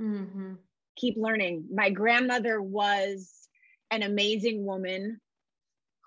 [0.00, 0.54] Mm-hmm.
[0.96, 1.66] Keep learning.
[1.72, 3.48] My grandmother was
[3.90, 5.20] an amazing woman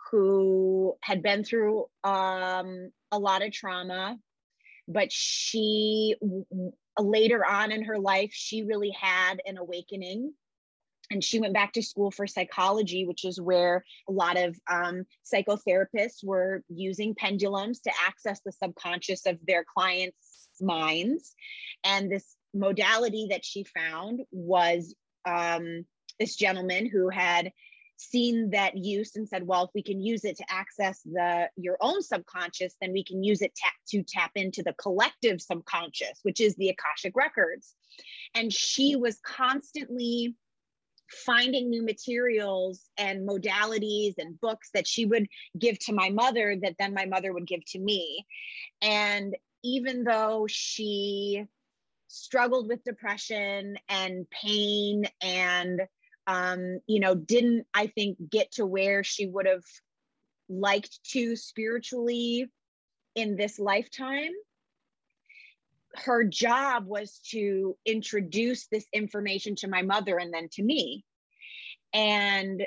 [0.09, 4.17] who had been through um, a lot of trauma,
[4.87, 6.15] but she
[6.97, 10.33] later on in her life, she really had an awakening.
[11.11, 15.05] And she went back to school for psychology, which is where a lot of um,
[15.25, 21.33] psychotherapists were using pendulums to access the subconscious of their clients' minds.
[21.83, 24.93] And this modality that she found was
[25.25, 25.85] um,
[26.19, 27.51] this gentleman who had
[27.97, 31.77] seen that use and said, well, if we can use it to access the your
[31.81, 33.51] own subconscious, then we can use it
[33.89, 37.75] to tap into the collective subconscious, which is the Akashic records.
[38.35, 40.35] And she was constantly
[41.25, 46.75] finding new materials and modalities and books that she would give to my mother that
[46.79, 48.25] then my mother would give to me.
[48.81, 51.45] And even though she
[52.07, 55.81] struggled with depression and pain and
[56.27, 59.63] um, you know didn't i think get to where she would have
[60.49, 62.47] liked to spiritually
[63.15, 64.31] in this lifetime
[65.95, 71.03] her job was to introduce this information to my mother and then to me.
[71.93, 72.65] And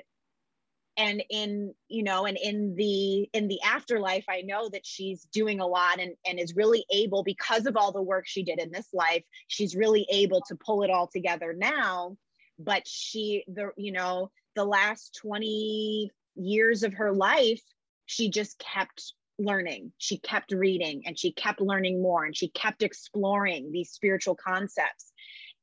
[0.97, 5.61] and in you know and in the in the afterlife i know that she's doing
[5.61, 8.71] a lot and and is really able because of all the work she did in
[8.71, 12.17] this life she's really able to pull it all together now.
[12.59, 17.63] But she the you know the last 20 years of her life
[18.07, 19.93] she just kept learning.
[19.99, 25.13] She kept reading and she kept learning more and she kept exploring these spiritual concepts.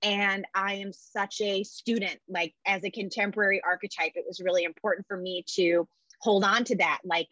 [0.01, 5.05] And i am such a student like as a contemporary archetype it was really important
[5.07, 5.87] for me to
[6.21, 6.99] hold on to that.
[7.03, 7.27] Like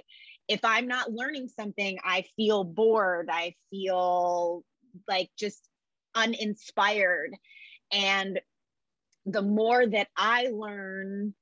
[0.48, 3.30] if i'm not learning something i feel bored.
[3.32, 4.64] I feel
[5.08, 5.68] like just
[6.16, 7.36] uninspired.
[7.92, 8.40] And
[9.26, 11.34] the more that i learn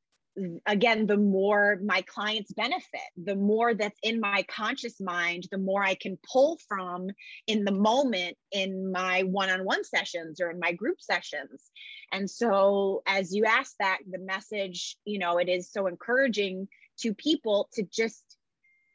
[0.65, 5.83] again, the more my clients benefit, the more that's in my conscious mind, the more
[5.83, 7.09] I can pull from
[7.47, 11.71] in the moment in my one on one sessions or in my group sessions.
[12.11, 16.67] And so, as you ask that, the message, you know, it is so encouraging
[16.99, 18.23] to people to just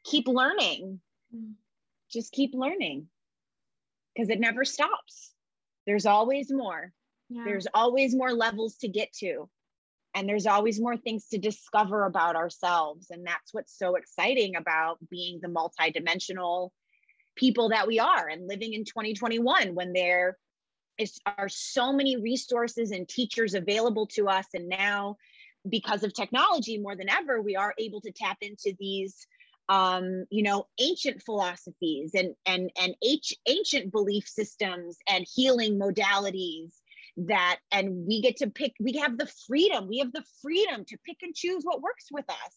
[0.03, 0.99] keep learning,
[1.35, 1.53] mm.
[2.11, 3.07] just keep learning
[4.13, 5.31] because it never stops.
[5.87, 6.93] There's always more.
[7.29, 7.43] yeah.
[7.45, 9.49] there's always more levels to get to
[10.13, 13.07] and there's always more things to discover about ourselves.
[13.11, 16.69] And that's what's so exciting about being the multidimensional
[17.35, 20.37] people that we are and living in 2021 when there
[20.97, 24.47] is are so many resources and teachers available to us.
[24.53, 25.15] And now
[25.69, 29.27] because of technology more than ever we are able to tap into these
[29.69, 32.95] um, you know ancient philosophies and and and
[33.47, 36.73] ancient belief systems and healing modalities
[37.17, 40.97] that and we get to pick we have the freedom we have the freedom to
[41.05, 42.55] pick and choose what works with us.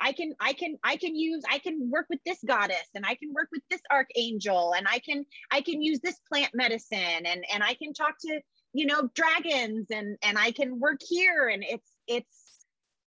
[0.00, 3.14] I can i can i can use i can work with this goddess and i
[3.14, 7.44] can work with this archangel and i can i can use this plant medicine and
[7.52, 8.40] and i can talk to
[8.72, 12.44] you know dragons and and i can work here and it's it's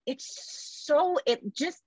[0.05, 1.81] it's so it just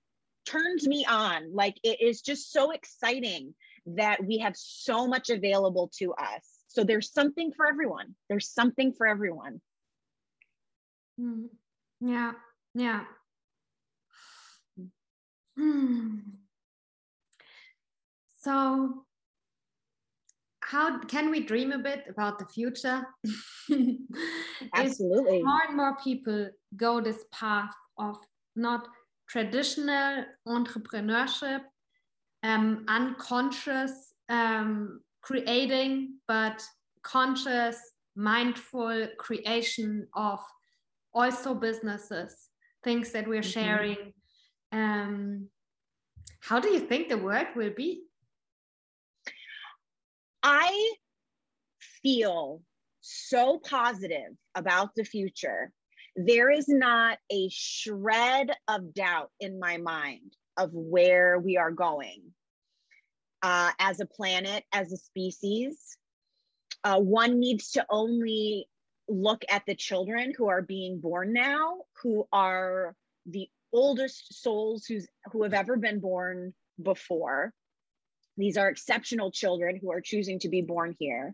[0.47, 1.53] turns me on.
[1.53, 3.53] Like it is just so exciting
[3.85, 8.13] that we have so much available to us so there's something for everyone.
[8.29, 9.61] There's something for everyone.
[11.19, 11.47] Mm.
[11.99, 12.33] Yeah,
[12.75, 13.03] yeah.
[15.59, 16.19] Mm.
[18.39, 19.03] So,
[20.61, 23.05] how can we dream a bit about the future?
[24.73, 25.43] Absolutely.
[25.43, 28.15] more and more people go this path of
[28.55, 28.87] not
[29.27, 31.61] traditional entrepreneurship,
[32.43, 36.63] um, unconscious um, creating, but
[37.03, 37.77] conscious,
[38.15, 40.39] mindful creation of
[41.13, 42.33] also businesses,
[42.81, 43.59] things that we're mm-hmm.
[43.59, 44.13] sharing.
[44.71, 45.49] Um,
[46.39, 48.03] how do you think the world will be?
[50.43, 50.93] I
[52.01, 52.61] feel
[53.01, 55.73] so positive about the future.
[56.15, 62.31] There is not a shred of doubt in my mind of where we are going
[63.47, 65.97] uh, as a planet, as a species.
[66.83, 68.67] Uh, one needs to only
[69.07, 72.93] look at the children who are being born now, who are
[73.25, 77.53] the oldest souls who's who have ever been born before.
[78.35, 81.33] These are exceptional children who are choosing to be born here.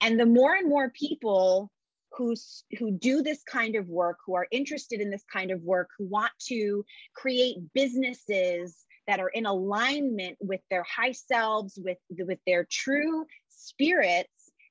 [0.00, 1.68] And the more and more people
[2.12, 2.36] who,
[2.78, 6.06] who do this kind of work, who are interested in this kind of work, who
[6.06, 6.84] want to
[7.14, 14.28] create businesses that are in alignment with their high selves, with, with their true spirits,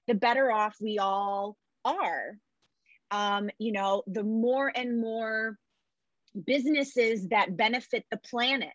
[0.07, 2.37] the better off we all are.
[3.11, 5.57] Um, you know, the more and more
[6.45, 8.71] businesses that benefit the planet,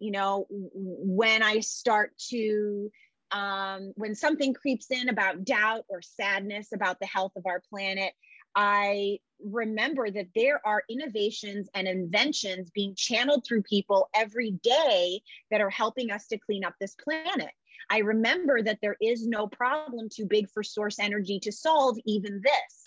[0.00, 2.90] you know, when I start to
[3.30, 8.12] um, when something creeps in about doubt or sadness about the health of our planet,
[8.54, 15.60] I remember that there are innovations and inventions being channeled through people every day that
[15.60, 17.50] are helping us to clean up this planet.
[17.90, 22.40] I remember that there is no problem too big for source energy to solve even
[22.42, 22.84] this.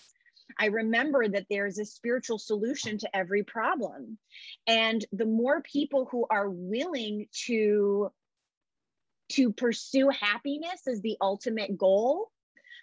[0.58, 4.18] I remember that there's a spiritual solution to every problem.
[4.66, 8.10] And the more people who are willing to
[9.30, 12.30] to pursue happiness as the ultimate goal,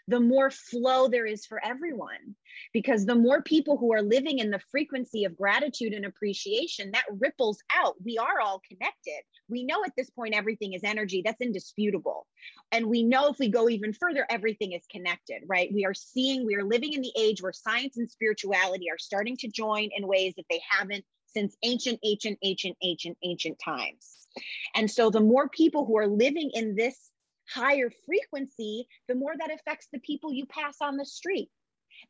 [0.07, 2.35] the more flow there is for everyone.
[2.73, 7.05] Because the more people who are living in the frequency of gratitude and appreciation, that
[7.19, 7.95] ripples out.
[8.03, 9.21] We are all connected.
[9.49, 11.21] We know at this point everything is energy.
[11.23, 12.27] That's indisputable.
[12.71, 15.69] And we know if we go even further, everything is connected, right?
[15.73, 19.37] We are seeing, we are living in the age where science and spirituality are starting
[19.37, 24.27] to join in ways that they haven't since ancient, ancient, ancient, ancient, ancient times.
[24.73, 27.11] And so the more people who are living in this
[27.49, 31.49] higher frequency, the more that affects the people you pass on the street,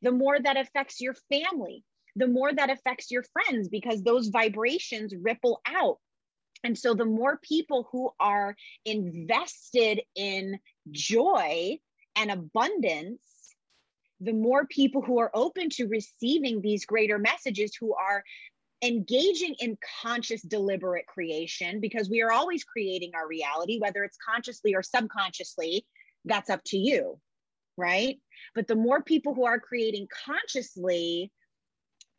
[0.02, 1.84] the more that affects your family,
[2.16, 5.98] the more that affects your friends, because those vibrations ripple out.
[6.64, 8.56] And so, the more people who are
[8.86, 10.60] invested in
[10.92, 11.80] joy
[12.16, 13.22] and abundance,
[14.22, 18.24] the more people who are open to receiving these greater messages, who are
[18.82, 24.76] engaging in conscious, deliberate creation, because we are always creating our reality, whether it's consciously
[24.76, 25.86] or subconsciously,
[26.26, 27.20] that's up to you,
[27.78, 28.20] right?
[28.54, 31.32] But the more people who are creating consciously,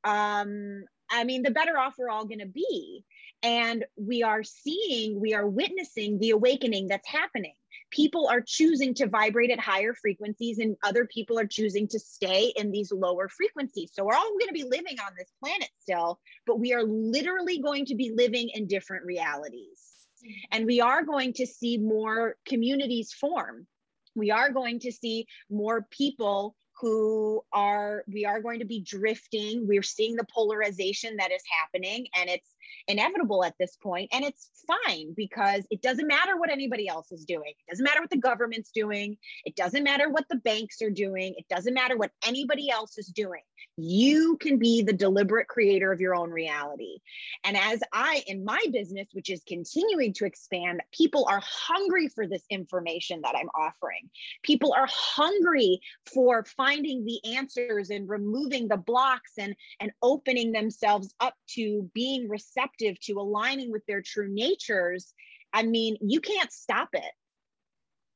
[0.05, 3.05] um, I mean, the better off we're all going to be.
[3.43, 7.55] And we are seeing, we are witnessing the awakening that's happening
[7.91, 12.53] people are choosing to vibrate at higher frequencies and other people are choosing to stay
[12.57, 13.91] in these lower frequencies.
[13.93, 17.59] So we're all going to be living on this planet still, but we are literally
[17.59, 19.81] going to be living in different realities.
[20.25, 20.33] Mm-hmm.
[20.53, 23.67] And we are going to see more communities form.
[24.15, 29.67] We are going to see more people who are we are going to be drifting.
[29.67, 32.56] We're seeing the polarization that is happening and it's
[32.89, 37.25] inevitable at this point and it's fine because it doesn't matter what anybody else is
[37.25, 37.53] doing.
[37.67, 39.17] It doesn't matter what the government's doing.
[39.45, 41.35] It doesn't matter what the banks are doing.
[41.37, 43.43] It doesn't matter what anybody else is doing.
[43.77, 46.99] You can be the deliberate creator of your own reality.
[47.45, 52.27] And as i in my business which is continuing to expand people are hungry for
[52.27, 54.11] this information that i'm offering.
[54.43, 55.81] People are hungry
[56.13, 62.29] for finding the answers and removing the blocks and and opening themselves up to being
[62.29, 65.13] receptive to aligning with their true natures
[65.53, 67.13] i mean you can't stop it.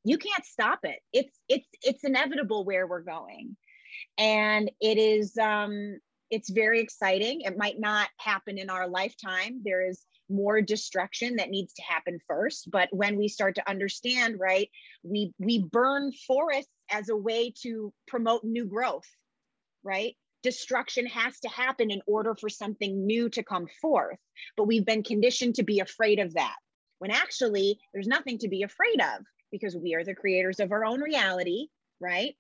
[0.04, 0.98] You can't stop it.
[1.12, 3.56] It's it's it's inevitable where we're going.
[4.18, 5.98] And it is um
[6.30, 7.42] it's very exciting.
[7.42, 9.60] It might not happen in our lifetime.
[9.64, 12.70] There is more destruction that needs to happen first.
[12.70, 14.70] But when we start to understand right
[15.02, 19.08] we we burn forests as a way to promote new growth
[19.82, 24.18] right destruction has to happen in order for something new to come forth.
[24.56, 26.56] But we've been conditioned to be afraid of that
[27.00, 30.84] when actually there's nothing to be afraid of because we are the creators of our
[30.84, 31.66] own reality,
[32.00, 32.36] right?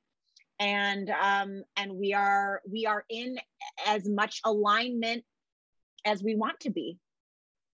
[0.60, 3.38] And um, and we are we are in
[3.86, 5.24] as much alignment
[6.04, 6.98] as we want to be.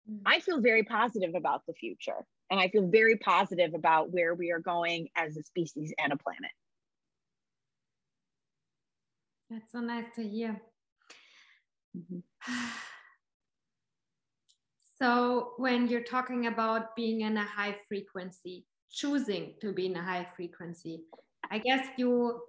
[0.09, 0.19] Mm.
[0.26, 4.51] I feel very positive about the future, and I feel very positive about where we
[4.51, 6.51] are going as a species and a planet.
[9.53, 10.59] That's so nice to hear.
[11.95, 12.19] Mm-hmm.
[15.01, 20.01] So, when you're talking about being in a high frequency, choosing to be in a
[20.01, 21.01] high frequency,
[21.51, 22.39] I guess you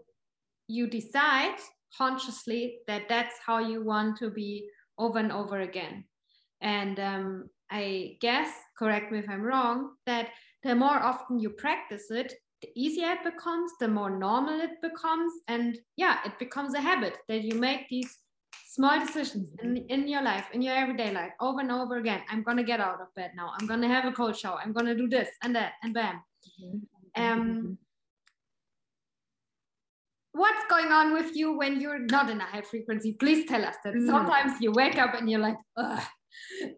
[0.69, 1.57] you decide
[1.97, 6.05] consciously that that's how you want to be over and over again.
[6.61, 10.29] And um, I guess, correct me if I'm wrong, that
[10.63, 12.35] the more often you practice it,
[12.65, 15.33] the easier it becomes, the more normal it becomes.
[15.49, 18.19] And yeah, it becomes a habit that you make these
[18.69, 22.23] small decisions in, in your life, in your everyday life, over and over again.
[22.31, 23.51] I'm going to get out of bed now.
[23.59, 24.59] I'm going to have a cold shower.
[24.63, 26.23] I'm going to do this and that, and bam.
[26.63, 27.23] Mm-hmm.
[27.23, 27.79] Um,
[30.33, 33.13] what's going on with you when you're not in a high frequency?
[33.13, 33.95] Please tell us that.
[33.95, 34.07] Mm.
[34.07, 36.03] Sometimes you wake up and you're like, Ugh.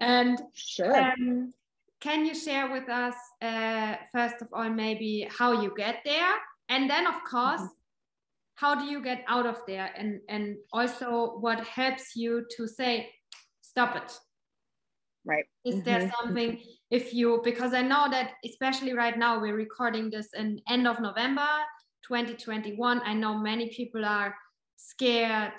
[0.00, 0.96] and sure.
[0.96, 1.52] Um,
[2.00, 6.34] can you share with us, uh, first of all, maybe how you get there?
[6.68, 8.60] And then, of course, mm -hmm.
[8.62, 9.92] how do you get out of there?
[9.98, 13.12] And, and also, what helps you to say,
[13.60, 14.20] stop it?
[15.24, 15.46] Right.
[15.62, 15.84] Is mm -hmm.
[15.84, 16.16] there mm-hmm.
[16.18, 16.50] something,
[16.90, 20.98] if you, because I know that, especially right now, we're recording this in end of
[20.98, 21.52] November
[22.08, 23.00] 2021.
[23.10, 24.34] I know many people are
[24.76, 25.58] scared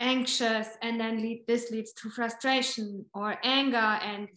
[0.00, 4.28] anxious and then lead, this leads to frustration or anger and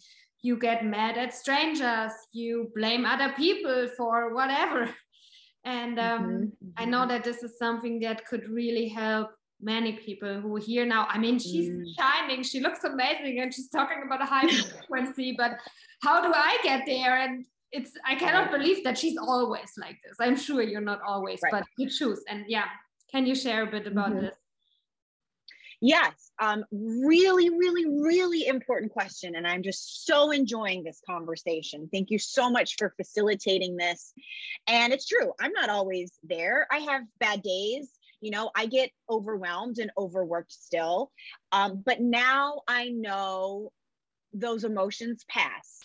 [0.43, 4.89] you get mad at strangers you blame other people for whatever
[5.65, 6.69] and um, mm-hmm.
[6.77, 7.09] i know mm-hmm.
[7.09, 9.31] that this is something that could really help
[9.61, 11.85] many people who are here now i mean she's mm.
[11.97, 15.57] shining she looks amazing and she's talking about a high frequency but
[16.01, 20.17] how do i get there and it's i cannot believe that she's always like this
[20.19, 21.53] i'm sure you're not always right.
[21.53, 22.65] but you choose and yeah
[23.09, 24.25] can you share a bit about mm-hmm.
[24.25, 24.35] this
[25.85, 29.35] Yes, um, really, really, really important question.
[29.35, 31.89] And I'm just so enjoying this conversation.
[31.91, 34.13] Thank you so much for facilitating this.
[34.65, 36.67] And it's true, I'm not always there.
[36.71, 37.91] I have bad days.
[38.21, 41.11] You know, I get overwhelmed and overworked still.
[41.51, 43.73] Um, but now I know
[44.31, 45.79] those emotions pass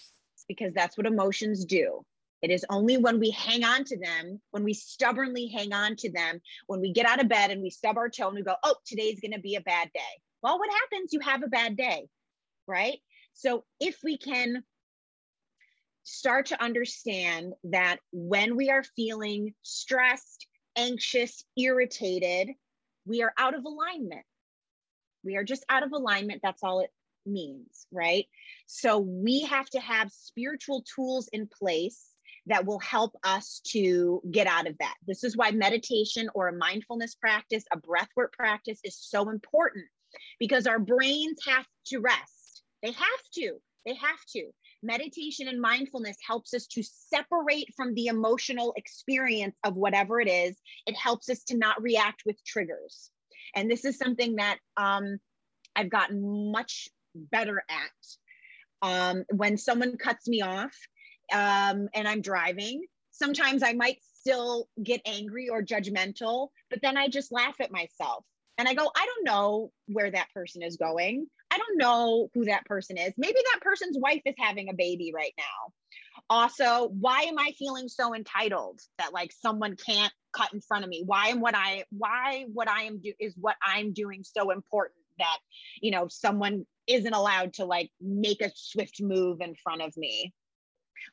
[0.46, 2.04] because that's what emotions do.
[2.40, 6.10] It is only when we hang on to them, when we stubbornly hang on to
[6.10, 8.54] them, when we get out of bed and we stub our toe and we go,
[8.62, 10.00] oh, today's going to be a bad day.
[10.42, 11.12] Well, what happens?
[11.12, 12.06] You have a bad day,
[12.66, 12.98] right?
[13.34, 14.62] So if we can
[16.04, 22.50] start to understand that when we are feeling stressed, anxious, irritated,
[23.04, 24.24] we are out of alignment.
[25.24, 26.40] We are just out of alignment.
[26.42, 26.90] That's all it
[27.26, 28.26] means, right?
[28.66, 32.14] So we have to have spiritual tools in place
[32.48, 34.94] that will help us to get out of that.
[35.06, 39.84] This is why meditation or a mindfulness practice, a breathwork practice is so important
[40.38, 42.62] because our brains have to rest.
[42.82, 43.58] They have to.
[43.86, 44.50] They have to.
[44.82, 50.56] Meditation and mindfulness helps us to separate from the emotional experience of whatever it is.
[50.86, 53.10] It helps us to not react with triggers.
[53.54, 55.18] And this is something that um,
[55.74, 57.90] I've gotten much better at.
[58.80, 60.76] Um, when someone cuts me off,
[61.32, 67.08] um, and I'm driving, sometimes I might still get angry or judgmental, but then I
[67.08, 68.24] just laugh at myself
[68.58, 71.26] and I go, I don't know where that person is going.
[71.50, 73.12] I don't know who that person is.
[73.16, 75.72] Maybe that person's wife is having a baby right now.
[76.28, 80.90] Also, why am I feeling so entitled that like someone can't cut in front of
[80.90, 81.04] me?
[81.06, 84.98] Why am what I why what I am do is what I'm doing so important?
[85.18, 85.38] that
[85.80, 90.32] you know someone isn't allowed to like make a swift move in front of me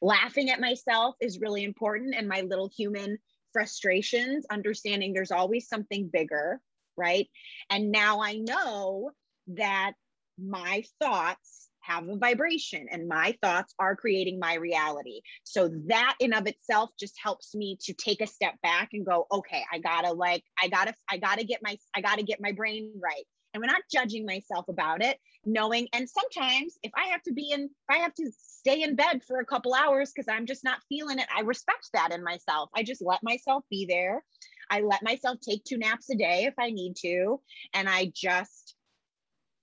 [0.01, 3.17] laughing at myself is really important and my little human
[3.53, 6.59] frustrations understanding there's always something bigger
[6.97, 7.27] right
[7.69, 9.11] and now i know
[9.47, 9.93] that
[10.37, 15.21] my thoughts have a vibration and my thoughts are creating my reality.
[15.43, 19.27] So that in of itself just helps me to take a step back and go,
[19.31, 22.93] okay, I gotta like, I gotta, I gotta get my, I gotta get my brain
[23.01, 23.25] right.
[23.55, 27.51] And we're not judging myself about it, knowing, and sometimes if I have to be
[27.51, 30.65] in, if I have to stay in bed for a couple hours because I'm just
[30.65, 32.69] not feeling it, I respect that in myself.
[32.75, 34.25] I just let myself be there.
[34.69, 37.39] I let myself take two naps a day if I need to.
[37.73, 38.75] And I just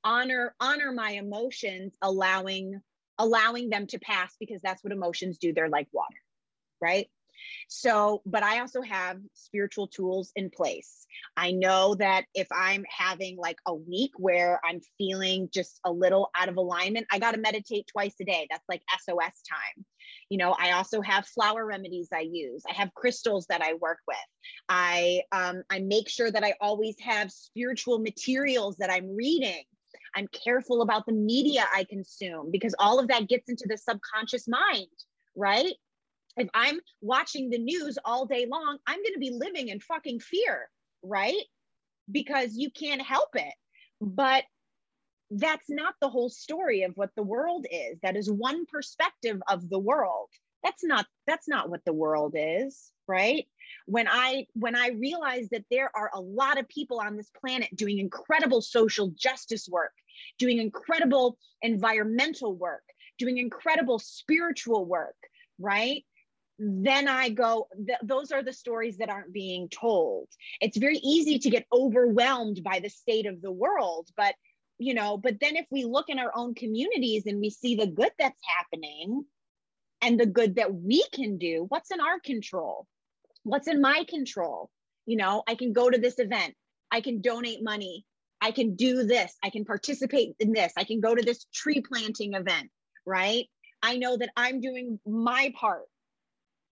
[0.05, 2.81] honor honor my emotions allowing
[3.19, 6.17] allowing them to pass because that's what emotions do they're like water
[6.81, 7.09] right
[7.69, 11.07] so but i also have spiritual tools in place.
[11.37, 16.31] I know that if i'm having like a week where i'm feeling just a little
[16.37, 18.47] out of alignment i got to meditate twice a day.
[18.51, 19.85] That's like sos time.
[20.29, 22.63] You know i also have flower remedies i use.
[22.69, 24.17] I have crystals that i work with.
[24.69, 29.65] I um, i make sure that i always have spiritual materials that i'm reading.
[30.15, 34.47] I'm careful about the media I consume because all of that gets into the subconscious
[34.49, 34.87] mind,
[35.37, 35.75] right?
[36.37, 40.21] If I'm watching the news all day long, I'm going to be living in fucking
[40.21, 40.69] fear,
[41.03, 41.45] right?
[42.11, 43.55] Because you can't help it.
[44.01, 44.45] But
[45.31, 47.99] that's not the whole story of what the world is.
[48.03, 50.29] That is one perspective of the world.
[50.63, 53.47] That's not that's not what the world is, right?
[53.87, 57.75] When I when I realized that there are a lot of people on this planet
[57.75, 59.93] doing incredible social justice work,
[60.39, 62.85] doing incredible environmental work,
[63.19, 65.17] doing incredible spiritual work,
[65.59, 66.05] right?
[66.65, 70.29] Then I go, th- those are the stories that aren't being told.
[70.61, 74.37] It's very easy to get overwhelmed by the state of the world, but
[74.79, 77.89] you know, but then if we look in our own communities and we see the
[77.89, 79.25] good that's happening
[80.03, 82.87] and the good that we can do, what's in our control?
[83.43, 84.71] What's in my control?
[85.07, 86.55] You know, I can go to this event,
[86.93, 88.05] I can donate money,
[88.41, 91.81] I can do this, I can participate in this, I can go to this tree
[91.81, 92.71] planting event,
[93.05, 93.47] right?
[93.83, 95.87] I know that I'm doing my part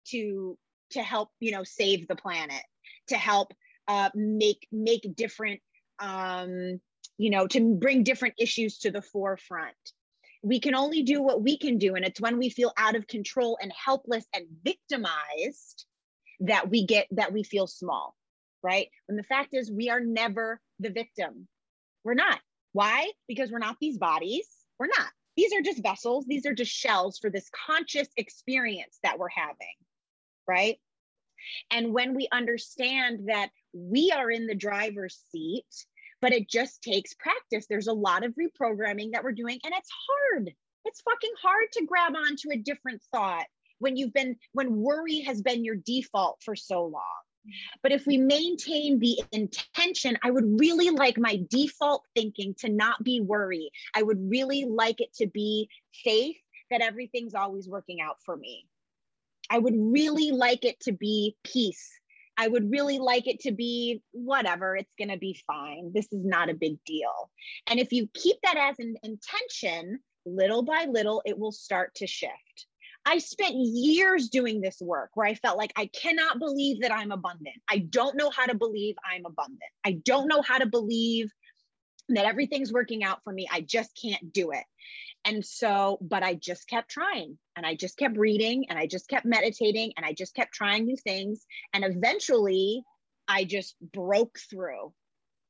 [0.07, 0.57] to
[0.91, 2.61] to help, you know, save the planet,
[3.07, 3.53] to help
[3.87, 5.61] uh, make make different,
[5.99, 6.79] um,
[7.17, 9.75] you know, to bring different issues to the forefront.
[10.43, 13.07] We can only do what we can do, and it's when we feel out of
[13.07, 15.85] control and helpless and victimized
[16.41, 18.15] that we get that we feel small,
[18.63, 18.87] right?
[19.05, 21.47] When the fact is, we are never the victim.
[22.03, 22.39] We're not.
[22.73, 23.11] Why?
[23.27, 24.47] Because we're not these bodies.
[24.79, 25.09] We're not.
[25.37, 26.25] These are just vessels.
[26.27, 29.75] These are just shells for this conscious experience that we're having,
[30.47, 30.77] right?
[31.71, 35.65] And when we understand that we are in the driver's seat,
[36.21, 39.89] but it just takes practice, there's a lot of reprogramming that we're doing, and it's
[40.09, 40.53] hard.
[40.85, 43.45] It's fucking hard to grab onto a different thought
[43.79, 47.03] when you've been, when worry has been your default for so long.
[47.81, 53.03] But if we maintain the intention, I would really like my default thinking to not
[53.03, 53.71] be worry.
[53.95, 55.67] I would really like it to be
[56.03, 56.37] faith
[56.69, 58.67] that everything's always working out for me.
[59.51, 61.91] I would really like it to be peace.
[62.37, 65.91] I would really like it to be whatever, it's going to be fine.
[65.93, 67.29] This is not a big deal.
[67.67, 72.07] And if you keep that as an intention, little by little, it will start to
[72.07, 72.65] shift.
[73.05, 77.11] I spent years doing this work where I felt like I cannot believe that I'm
[77.11, 77.57] abundant.
[77.69, 79.59] I don't know how to believe I'm abundant.
[79.83, 81.29] I don't know how to believe
[82.09, 83.47] that everything's working out for me.
[83.51, 84.63] I just can't do it.
[85.25, 89.07] And so, but I just kept trying and I just kept reading and I just
[89.07, 91.45] kept meditating and I just kept trying new things.
[91.73, 92.83] And eventually
[93.27, 94.93] I just broke through.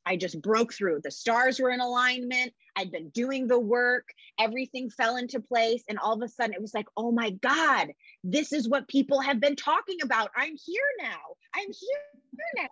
[0.06, 1.02] I just broke through.
[1.04, 2.54] The stars were in alignment.
[2.76, 4.10] I'd been doing the work.
[4.40, 5.84] Everything fell into place.
[5.88, 7.90] And all of a sudden it was like, oh my God,
[8.24, 10.32] this is what people have been talking about.
[10.36, 11.36] I'm here now.
[11.56, 12.21] I'm here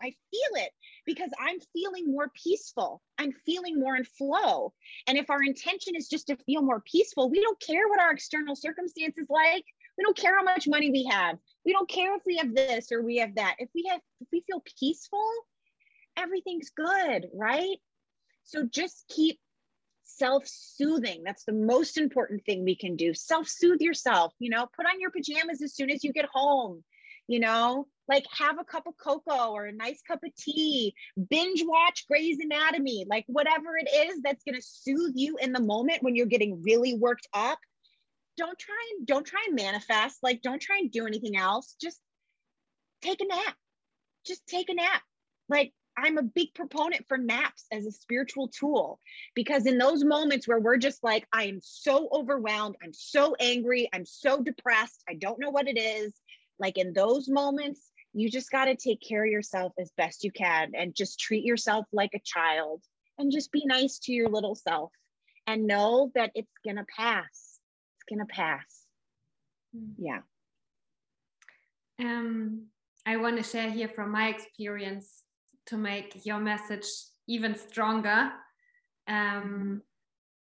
[0.02, 0.72] I feel it
[1.06, 3.02] because I'm feeling more peaceful.
[3.18, 4.74] I'm feeling more in flow.
[5.08, 8.12] And if our intention is just to feel more peaceful, we don't care what our
[8.12, 9.66] external circumstances like.
[9.98, 11.38] We don't care how much money we have.
[11.66, 13.56] We don't care if we have this or we have that.
[13.60, 15.30] If we have, if we feel peaceful,
[16.18, 17.78] everything's good, right?
[18.44, 19.40] So just keep
[20.04, 21.24] self soothing.
[21.24, 23.14] That's the most important thing we can do.
[23.14, 26.84] Self soothe yourself, you know, put on your pajamas as soon as you get home,
[27.30, 30.96] you know, like have a cup of cocoa or a nice cup of tea,
[31.30, 35.62] binge watch Grey's Anatomy, like whatever it is that's going to soothe you in the
[35.62, 37.60] moment when you're getting really worked up.
[38.36, 41.76] Don't try and don't try and manifest, like don't try and do anything else.
[41.80, 42.00] Just
[43.04, 43.56] take a nap.
[44.26, 45.04] Just take a nap
[45.50, 49.00] like I'm a big proponent for naps as a spiritual tool
[49.36, 53.90] because in those moments where we're just like, I am so overwhelmed, I'm so angry,
[53.94, 56.14] I'm so depressed, I don't know what it is.
[56.60, 60.32] Like in those moments, you just got to take care of yourself as best you
[60.32, 62.84] can and just treat yourself like a child
[63.18, 64.92] and just be nice to your little self
[65.48, 67.60] and know that it's going to pass.
[67.96, 68.86] It's going to pass.
[69.76, 69.94] Mm.
[69.98, 70.20] Yeah.
[72.00, 72.68] Um,
[73.06, 75.24] I want to share here from my experience
[75.68, 76.86] to make your message
[77.28, 78.32] even stronger.
[79.08, 79.82] Um,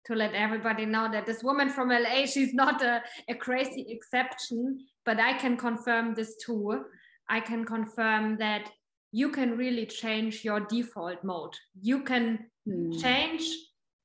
[0.06, 4.80] to let everybody know that this woman from LA, she's not a, a crazy exception,
[5.04, 6.84] but I can confirm this too.
[7.28, 8.70] I can confirm that
[9.12, 11.54] you can really change your default mode.
[11.80, 13.00] You can mm.
[13.00, 13.44] change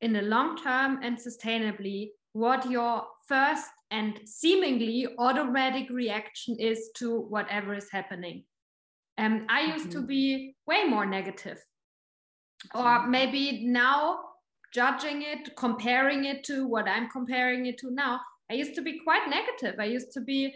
[0.01, 7.19] in the long term and sustainably what your first and seemingly automatic reaction is to
[7.21, 8.43] whatever is happening.
[9.17, 10.01] Um, I used mm-hmm.
[10.01, 11.59] to be way more negative,
[12.75, 14.19] or maybe now
[14.73, 18.19] judging it, comparing it to what I'm comparing it to now.
[18.51, 19.79] I used to be quite negative.
[19.79, 20.53] I used to be,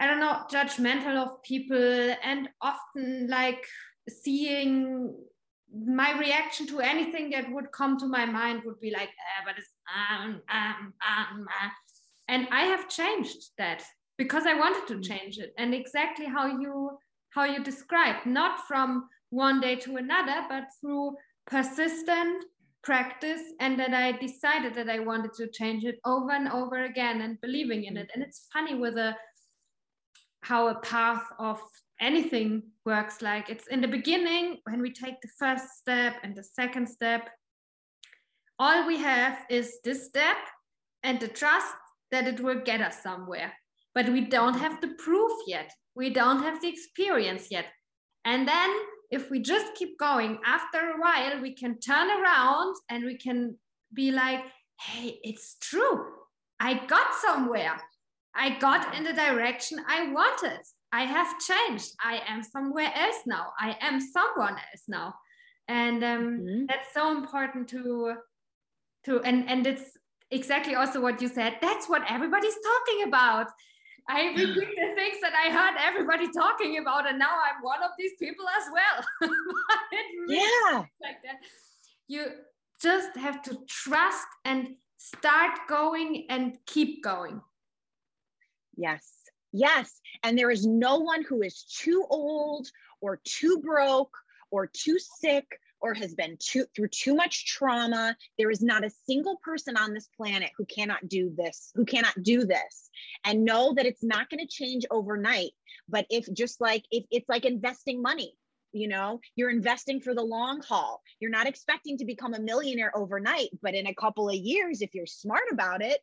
[0.00, 3.64] I don't know, judgmental of people and often like
[4.08, 5.14] seeing
[5.86, 9.54] my reaction to anything that would come to my mind would be like, eh, but
[9.58, 11.68] it's um, um, um, uh.
[12.28, 13.82] and I have changed that
[14.16, 15.04] because I wanted to mm.
[15.04, 16.98] change it, and exactly how you
[17.30, 21.16] how you described, not from one day to another, but through
[21.46, 22.44] persistent
[22.84, 27.22] practice, and that I decided that I wanted to change it over and over again,
[27.22, 28.10] and believing in it.
[28.14, 29.16] And it's funny with a
[30.44, 31.58] how a path of
[32.00, 33.22] anything works.
[33.22, 37.30] Like it's in the beginning when we take the first step and the second step.
[38.58, 40.36] All we have is this step
[41.02, 41.74] and the trust
[42.10, 43.52] that it will get us somewhere.
[43.94, 45.72] But we don't have the proof yet.
[45.96, 47.66] We don't have the experience yet.
[48.26, 48.70] And then
[49.10, 53.56] if we just keep going after a while we can turn around and we can
[53.94, 54.40] be like
[54.80, 56.04] hey it's true.
[56.60, 57.76] I got somewhere
[58.36, 60.60] i got in the direction i wanted
[60.94, 61.90] I have changed.
[62.00, 63.46] I am somewhere else now.
[63.58, 65.14] I am someone else now.
[65.66, 66.66] And um, mm-hmm.
[66.68, 68.14] that's so important to
[69.06, 69.98] to and and it's
[70.30, 71.56] exactly also what you said.
[71.60, 73.48] That's what everybody's talking about.
[74.08, 77.90] I repeat the things that I heard everybody talking about, and now I'm one of
[77.98, 79.30] these people as well.
[80.28, 81.38] really yeah, like that.
[82.06, 82.26] You
[82.80, 87.40] just have to trust and start going and keep going.
[88.76, 89.24] Yes,
[89.56, 90.00] Yes.
[90.24, 92.68] And there is no one who is too old
[93.00, 94.12] or too broke
[94.50, 95.46] or too sick
[95.80, 98.16] or has been too, through too much trauma.
[98.36, 102.20] There is not a single person on this planet who cannot do this, who cannot
[102.20, 102.90] do this.
[103.24, 105.52] And know that it's not going to change overnight.
[105.88, 108.34] But if just like, if it's like investing money,
[108.72, 112.90] you know you're investing for the long haul you're not expecting to become a millionaire
[112.96, 116.00] overnight but in a couple of years if you're smart about it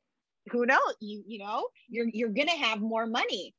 [0.49, 3.53] who knows you you know you're you're gonna have more money.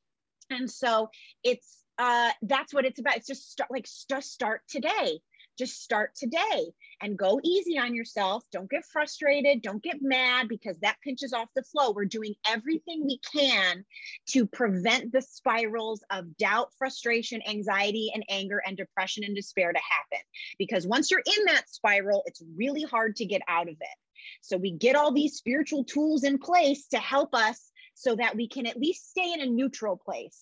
[0.49, 1.09] And so
[1.43, 3.17] it's uh that's what it's about.
[3.17, 5.19] It's just start like just start today.
[5.55, 8.43] Just start today and go easy on yourself.
[8.51, 9.61] Don't get frustrated.
[9.61, 11.91] Don't get mad because that pinches off the flow.
[11.91, 13.85] We're doing everything we can
[14.29, 19.79] to prevent the spirals of doubt frustration anxiety and anger and depression and despair to
[19.79, 20.25] happen.
[20.57, 23.97] Because once you're in that spiral it's really hard to get out of it
[24.41, 28.47] so we get all these spiritual tools in place to help us so that we
[28.47, 30.41] can at least stay in a neutral place,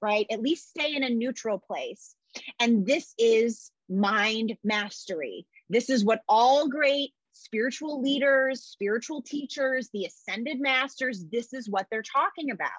[0.00, 0.26] right?
[0.30, 2.14] At least stay in a neutral place.
[2.60, 5.46] And this is mind mastery.
[5.68, 11.86] This is what all great spiritual leaders, spiritual teachers, the ascended masters, this is what
[11.90, 12.70] they're talking about.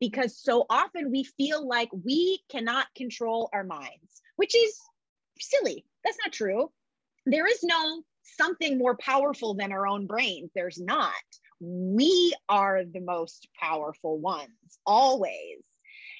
[0.00, 4.78] Because so often we feel like we cannot control our minds, which is
[5.38, 5.84] silly.
[6.04, 6.70] That's not true.
[7.26, 8.02] There is no
[8.36, 10.50] something more powerful than our own brains.
[10.54, 11.12] There's not.
[11.60, 14.48] We are the most powerful ones
[14.86, 15.62] always.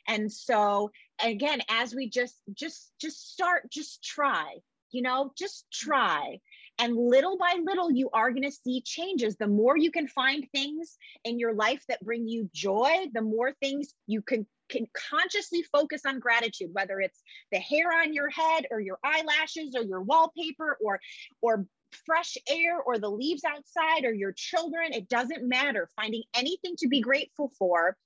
[0.06, 0.90] And so
[1.22, 4.56] again, as we just just just start, just try,
[4.90, 6.38] you know, just try.
[6.78, 9.36] And little by little, you are going to see changes.
[9.36, 13.52] The more you can find things in your life that bring you joy, the more
[13.61, 18.66] things you can can consciously focus on gratitude whether it's the hair on your head
[18.70, 21.00] or your eyelashes or your wallpaper or
[21.42, 21.66] or
[22.07, 25.88] fresh air or the leaves outside or your children, it doesn't matter.
[25.97, 27.97] Finding anything to be grateful for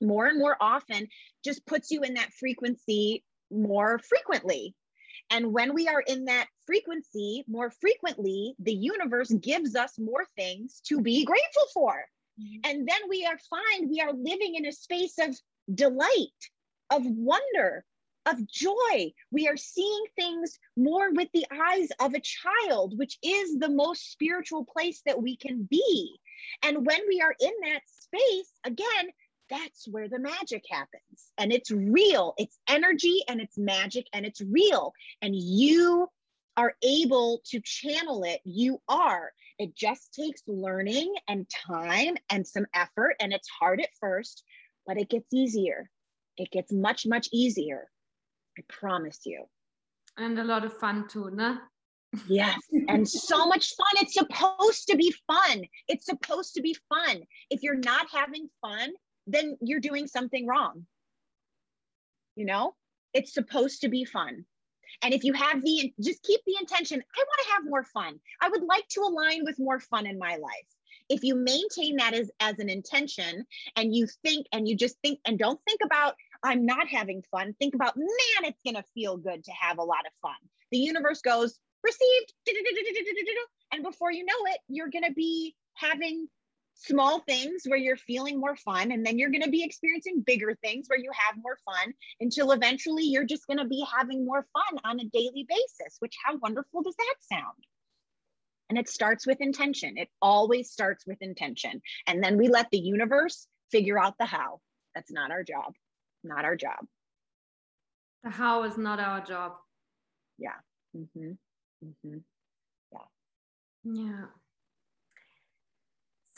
[0.00, 1.08] more and more often
[1.44, 4.74] just puts you in that frequency more frequently.
[5.30, 10.80] And when we are in that frequency more frequently, the universe gives us more things
[10.86, 11.92] to be grateful for.
[12.40, 12.70] Mm-hmm.
[12.70, 15.36] And then we are find we are living in a space of
[15.72, 16.28] delight,
[16.90, 17.84] of wonder,
[18.26, 19.12] of joy.
[19.30, 24.12] We are seeing things more with the eyes of a child, which is the most
[24.12, 26.20] spiritual place that we can be.
[26.62, 29.10] And when we are in that space, again,
[29.48, 31.32] that's where the magic happens.
[31.36, 34.92] And it's real, it's energy and it's magic and it's real.
[35.20, 36.08] And you
[36.56, 38.40] are able to channel it.
[38.44, 39.32] You are.
[39.58, 43.16] It just takes learning and time and some effort.
[43.20, 44.44] And it's hard at first,
[44.86, 45.90] but it gets easier.
[46.36, 47.88] It gets much, much easier.
[48.60, 49.44] I promise you.
[50.18, 51.56] And a lot of fun too, no?
[52.26, 52.58] Yes,
[52.88, 54.02] and so much fun.
[54.02, 55.62] It's supposed to be fun.
[55.88, 57.22] It's supposed to be fun.
[57.48, 58.90] If you're not having fun,
[59.26, 60.86] then you're doing something wrong.
[62.36, 62.74] You know,
[63.14, 64.44] it's supposed to be fun.
[65.02, 68.20] And if you have the, just keep the intention, I want to have more fun.
[68.42, 70.66] I would like to align with more fun in my life.
[71.08, 73.44] If you maintain that as, as an intention
[73.76, 77.54] and you think and you just think and don't think about, I'm not having fun,
[77.58, 80.36] think about, man, it's going to feel good to have a lot of fun.
[80.70, 82.32] The universe goes, received.
[83.72, 86.28] And before you know it, you're going to be having
[86.74, 90.56] small things where you're feeling more fun and then you're going to be experiencing bigger
[90.62, 94.46] things where you have more fun until eventually you're just going to be having more
[94.52, 97.64] fun on a daily basis which how wonderful does that sound?
[98.70, 99.98] And it starts with intention.
[99.98, 101.82] It always starts with intention.
[102.06, 104.60] And then we let the universe figure out the how.
[104.94, 105.74] That's not our job
[106.24, 106.84] not our job
[108.22, 109.52] the how is not our job
[110.38, 110.58] yeah
[110.96, 111.32] mm-hmm.
[111.84, 112.18] Mm-hmm.
[112.92, 113.08] yeah
[113.84, 114.24] yeah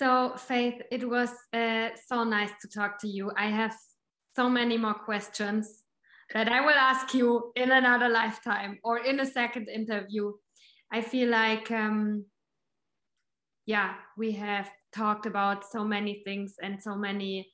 [0.03, 3.31] so, Faith, it was uh, so nice to talk to you.
[3.37, 3.73] I have
[4.35, 5.85] so many more questions
[6.35, 10.33] that I will ask you in another lifetime or in a second interview.
[10.91, 12.25] I feel like, um,
[13.65, 17.53] yeah, we have talked about so many things and so many.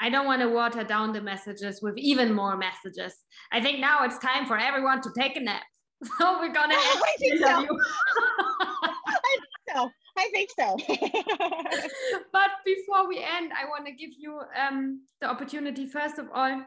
[0.00, 3.14] I don't want to water down the messages with even more messages.
[3.52, 5.62] I think now it's time for everyone to take a nap.
[6.18, 7.38] So we're gonna end I think
[9.68, 9.90] so.
[10.16, 10.76] I think so.
[10.78, 12.18] I think so.
[12.32, 16.62] but before we end, I want to give you um, the opportunity, first of all,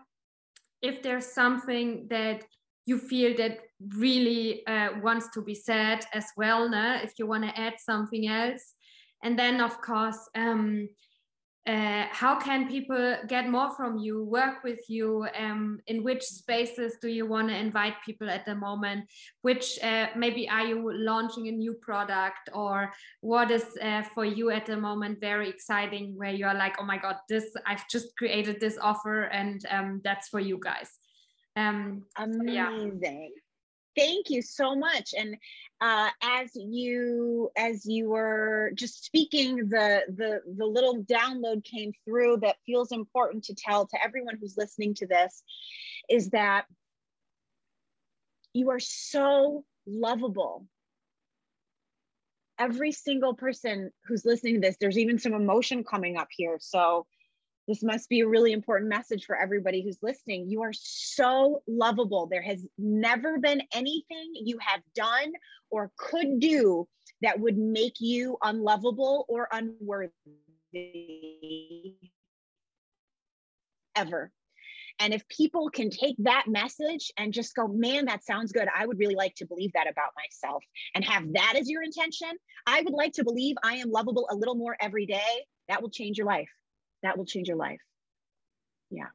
[0.83, 2.43] if there's something that
[2.85, 3.59] you feel that
[3.97, 6.99] really uh, wants to be said as well, no?
[7.01, 8.75] if you want to add something else.
[9.23, 10.89] And then, of course, um,
[11.65, 15.25] uh, how can people get more from you work with you?
[15.37, 19.09] Um, in which spaces do you want to invite people at the moment?
[19.43, 22.91] Which uh, maybe are you launching a new product or
[23.21, 26.97] what is uh, for you at the moment very exciting where you're like oh my
[26.97, 30.89] god this i've just created this offer and um, that's for you guys.
[31.55, 32.53] Um, amazing.
[32.53, 33.27] yeah
[33.95, 35.13] thank you so much.
[35.17, 35.37] And
[35.81, 42.37] uh, as you as you were just speaking the the the little download came through
[42.37, 45.43] that feels important to tell to everyone who's listening to this
[46.09, 46.65] is that
[48.53, 50.67] you are so lovable.
[52.59, 56.57] Every single person who's listening to this there's even some emotion coming up here.
[56.61, 57.07] So
[57.67, 60.49] this must be a really important message for everybody who's listening.
[60.49, 62.27] You are so lovable.
[62.27, 65.31] There has never been anything you have done
[65.69, 66.87] or could do
[67.21, 70.11] that would make you unlovable or unworthy
[73.95, 74.31] ever.
[74.99, 78.67] And if people can take that message and just go, man, that sounds good.
[78.77, 82.29] I would really like to believe that about myself and have that as your intention.
[82.67, 85.45] I would like to believe I am lovable a little more every day.
[85.69, 86.49] That will change your life
[87.03, 87.81] that will change your life.
[88.89, 89.09] Yeah.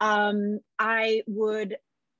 [0.00, 1.76] Um, I would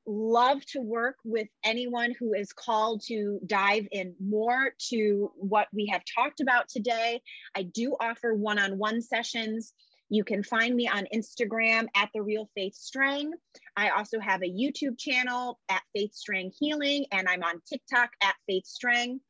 [0.07, 5.87] love to work with anyone who is called to dive in more to what we
[5.87, 7.21] have talked about today.
[7.55, 9.73] I do offer one on one sessions.
[10.09, 13.33] You can find me on Instagram at The Real Faith Strang.
[13.77, 18.37] I also have a YouTube channel at Faith Strang Healing, and I'm on TikTok at
[18.47, 19.21] Faith Strang.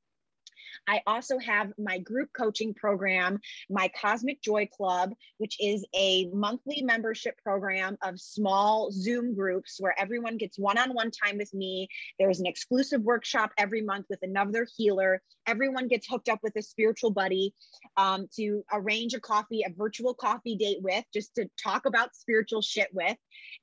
[0.89, 6.83] I also have my group coaching program, my Cosmic Joy Club, which is a monthly
[6.83, 11.89] membership program of small Zoom groups where everyone gets one on one time with me.
[12.19, 15.23] There's an exclusive workshop every month with another healer.
[15.47, 17.55] Everyone gets hooked up with a spiritual buddy
[17.97, 22.63] um, to arrange a coffee, a virtual coffee date with, just to talk about spiritual
[22.63, 23.17] shit with.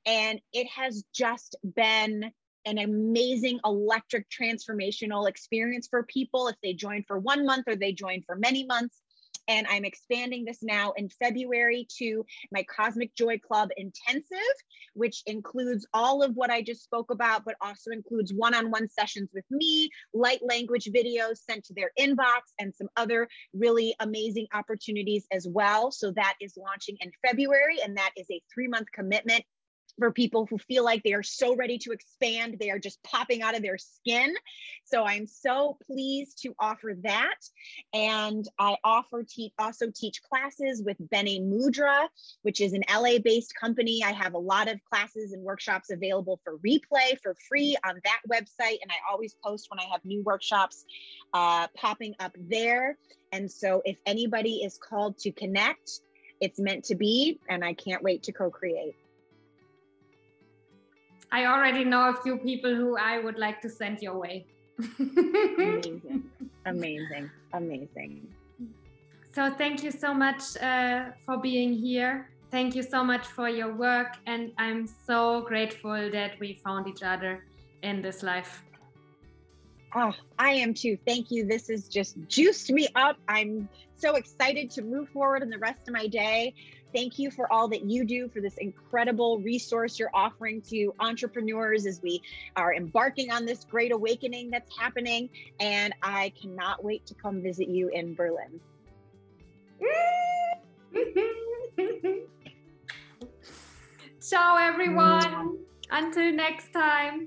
[0.06, 2.32] And it has just been
[2.66, 7.92] an amazing electric transformational experience for people if they join for one month or they
[7.92, 9.00] join for many months.
[9.46, 14.38] And I'm expanding this now in February to my Cosmic Joy Club Intensive,
[14.94, 18.88] which includes all of what I just spoke about, but also includes one on one
[18.88, 24.46] sessions with me, light language videos sent to their inbox, and some other really amazing
[24.54, 25.90] opportunities as well.
[25.90, 29.44] So that is launching in February, and that is a three month commitment
[29.98, 33.42] for people who feel like they are so ready to expand, they are just popping
[33.42, 34.34] out of their skin.
[34.84, 37.36] So I'm so pleased to offer that.
[37.92, 42.08] And I offer te- also teach classes with Bene Mudra,
[42.42, 44.02] which is an LA based company.
[44.04, 48.20] I have a lot of classes and workshops available for replay for free on that
[48.30, 48.78] website.
[48.82, 50.84] And I always post when I have new workshops
[51.32, 52.98] uh, popping up there.
[53.32, 56.00] And so if anybody is called to connect,
[56.40, 58.94] it's meant to be, and I can't wait to co create.
[61.34, 64.46] I already know a few people who I would like to send your way.
[65.58, 66.30] amazing,
[66.66, 68.28] amazing, amazing.
[69.34, 72.30] So, thank you so much uh, for being here.
[72.52, 74.12] Thank you so much for your work.
[74.28, 77.44] And I'm so grateful that we found each other
[77.82, 78.62] in this life.
[79.96, 80.96] Oh, I am too.
[81.04, 81.46] Thank you.
[81.46, 83.16] This has just juiced me up.
[83.26, 86.54] I'm so excited to move forward in the rest of my day.
[86.94, 91.86] Thank you for all that you do for this incredible resource you're offering to entrepreneurs
[91.86, 92.22] as we
[92.54, 95.28] are embarking on this great awakening that's happening.
[95.58, 98.60] And I cannot wait to come visit you in Berlin.
[104.30, 105.58] Ciao, everyone.
[105.90, 107.26] Until next time.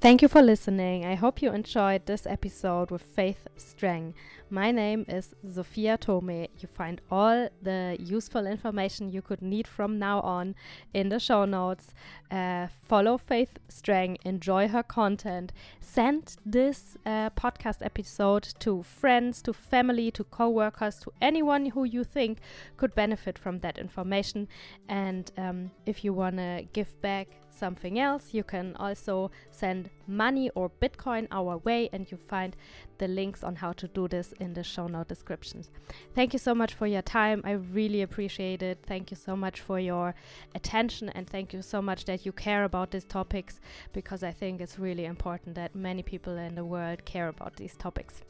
[0.00, 1.04] Thank you for listening.
[1.04, 4.14] I hope you enjoyed this episode with Faith Strang.
[4.48, 6.46] My name is Sophia Tome.
[6.56, 10.54] You find all the useful information you could need from now on
[10.94, 11.94] in the show notes.
[12.30, 15.52] Uh, follow Faith Strang, enjoy her content.
[15.80, 21.82] Send this uh, podcast episode to friends, to family, to co workers, to anyone who
[21.82, 22.38] you think
[22.76, 24.46] could benefit from that information.
[24.88, 27.26] And um, if you want to give back,
[27.58, 32.56] something else, you can also send money or Bitcoin our way, and you find
[32.98, 35.70] the links on how to do this in the show note descriptions.
[36.14, 37.42] Thank you so much for your time.
[37.44, 38.78] I really appreciate it.
[38.86, 40.14] Thank you so much for your
[40.54, 43.60] attention, and thank you so much that you care about these topics
[43.92, 47.76] because I think it's really important that many people in the world care about these
[47.76, 48.22] topics.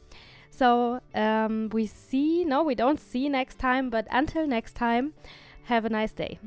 [0.51, 5.13] So um, we see, no, we don't see next time, but until next time,
[5.63, 6.39] have a nice day.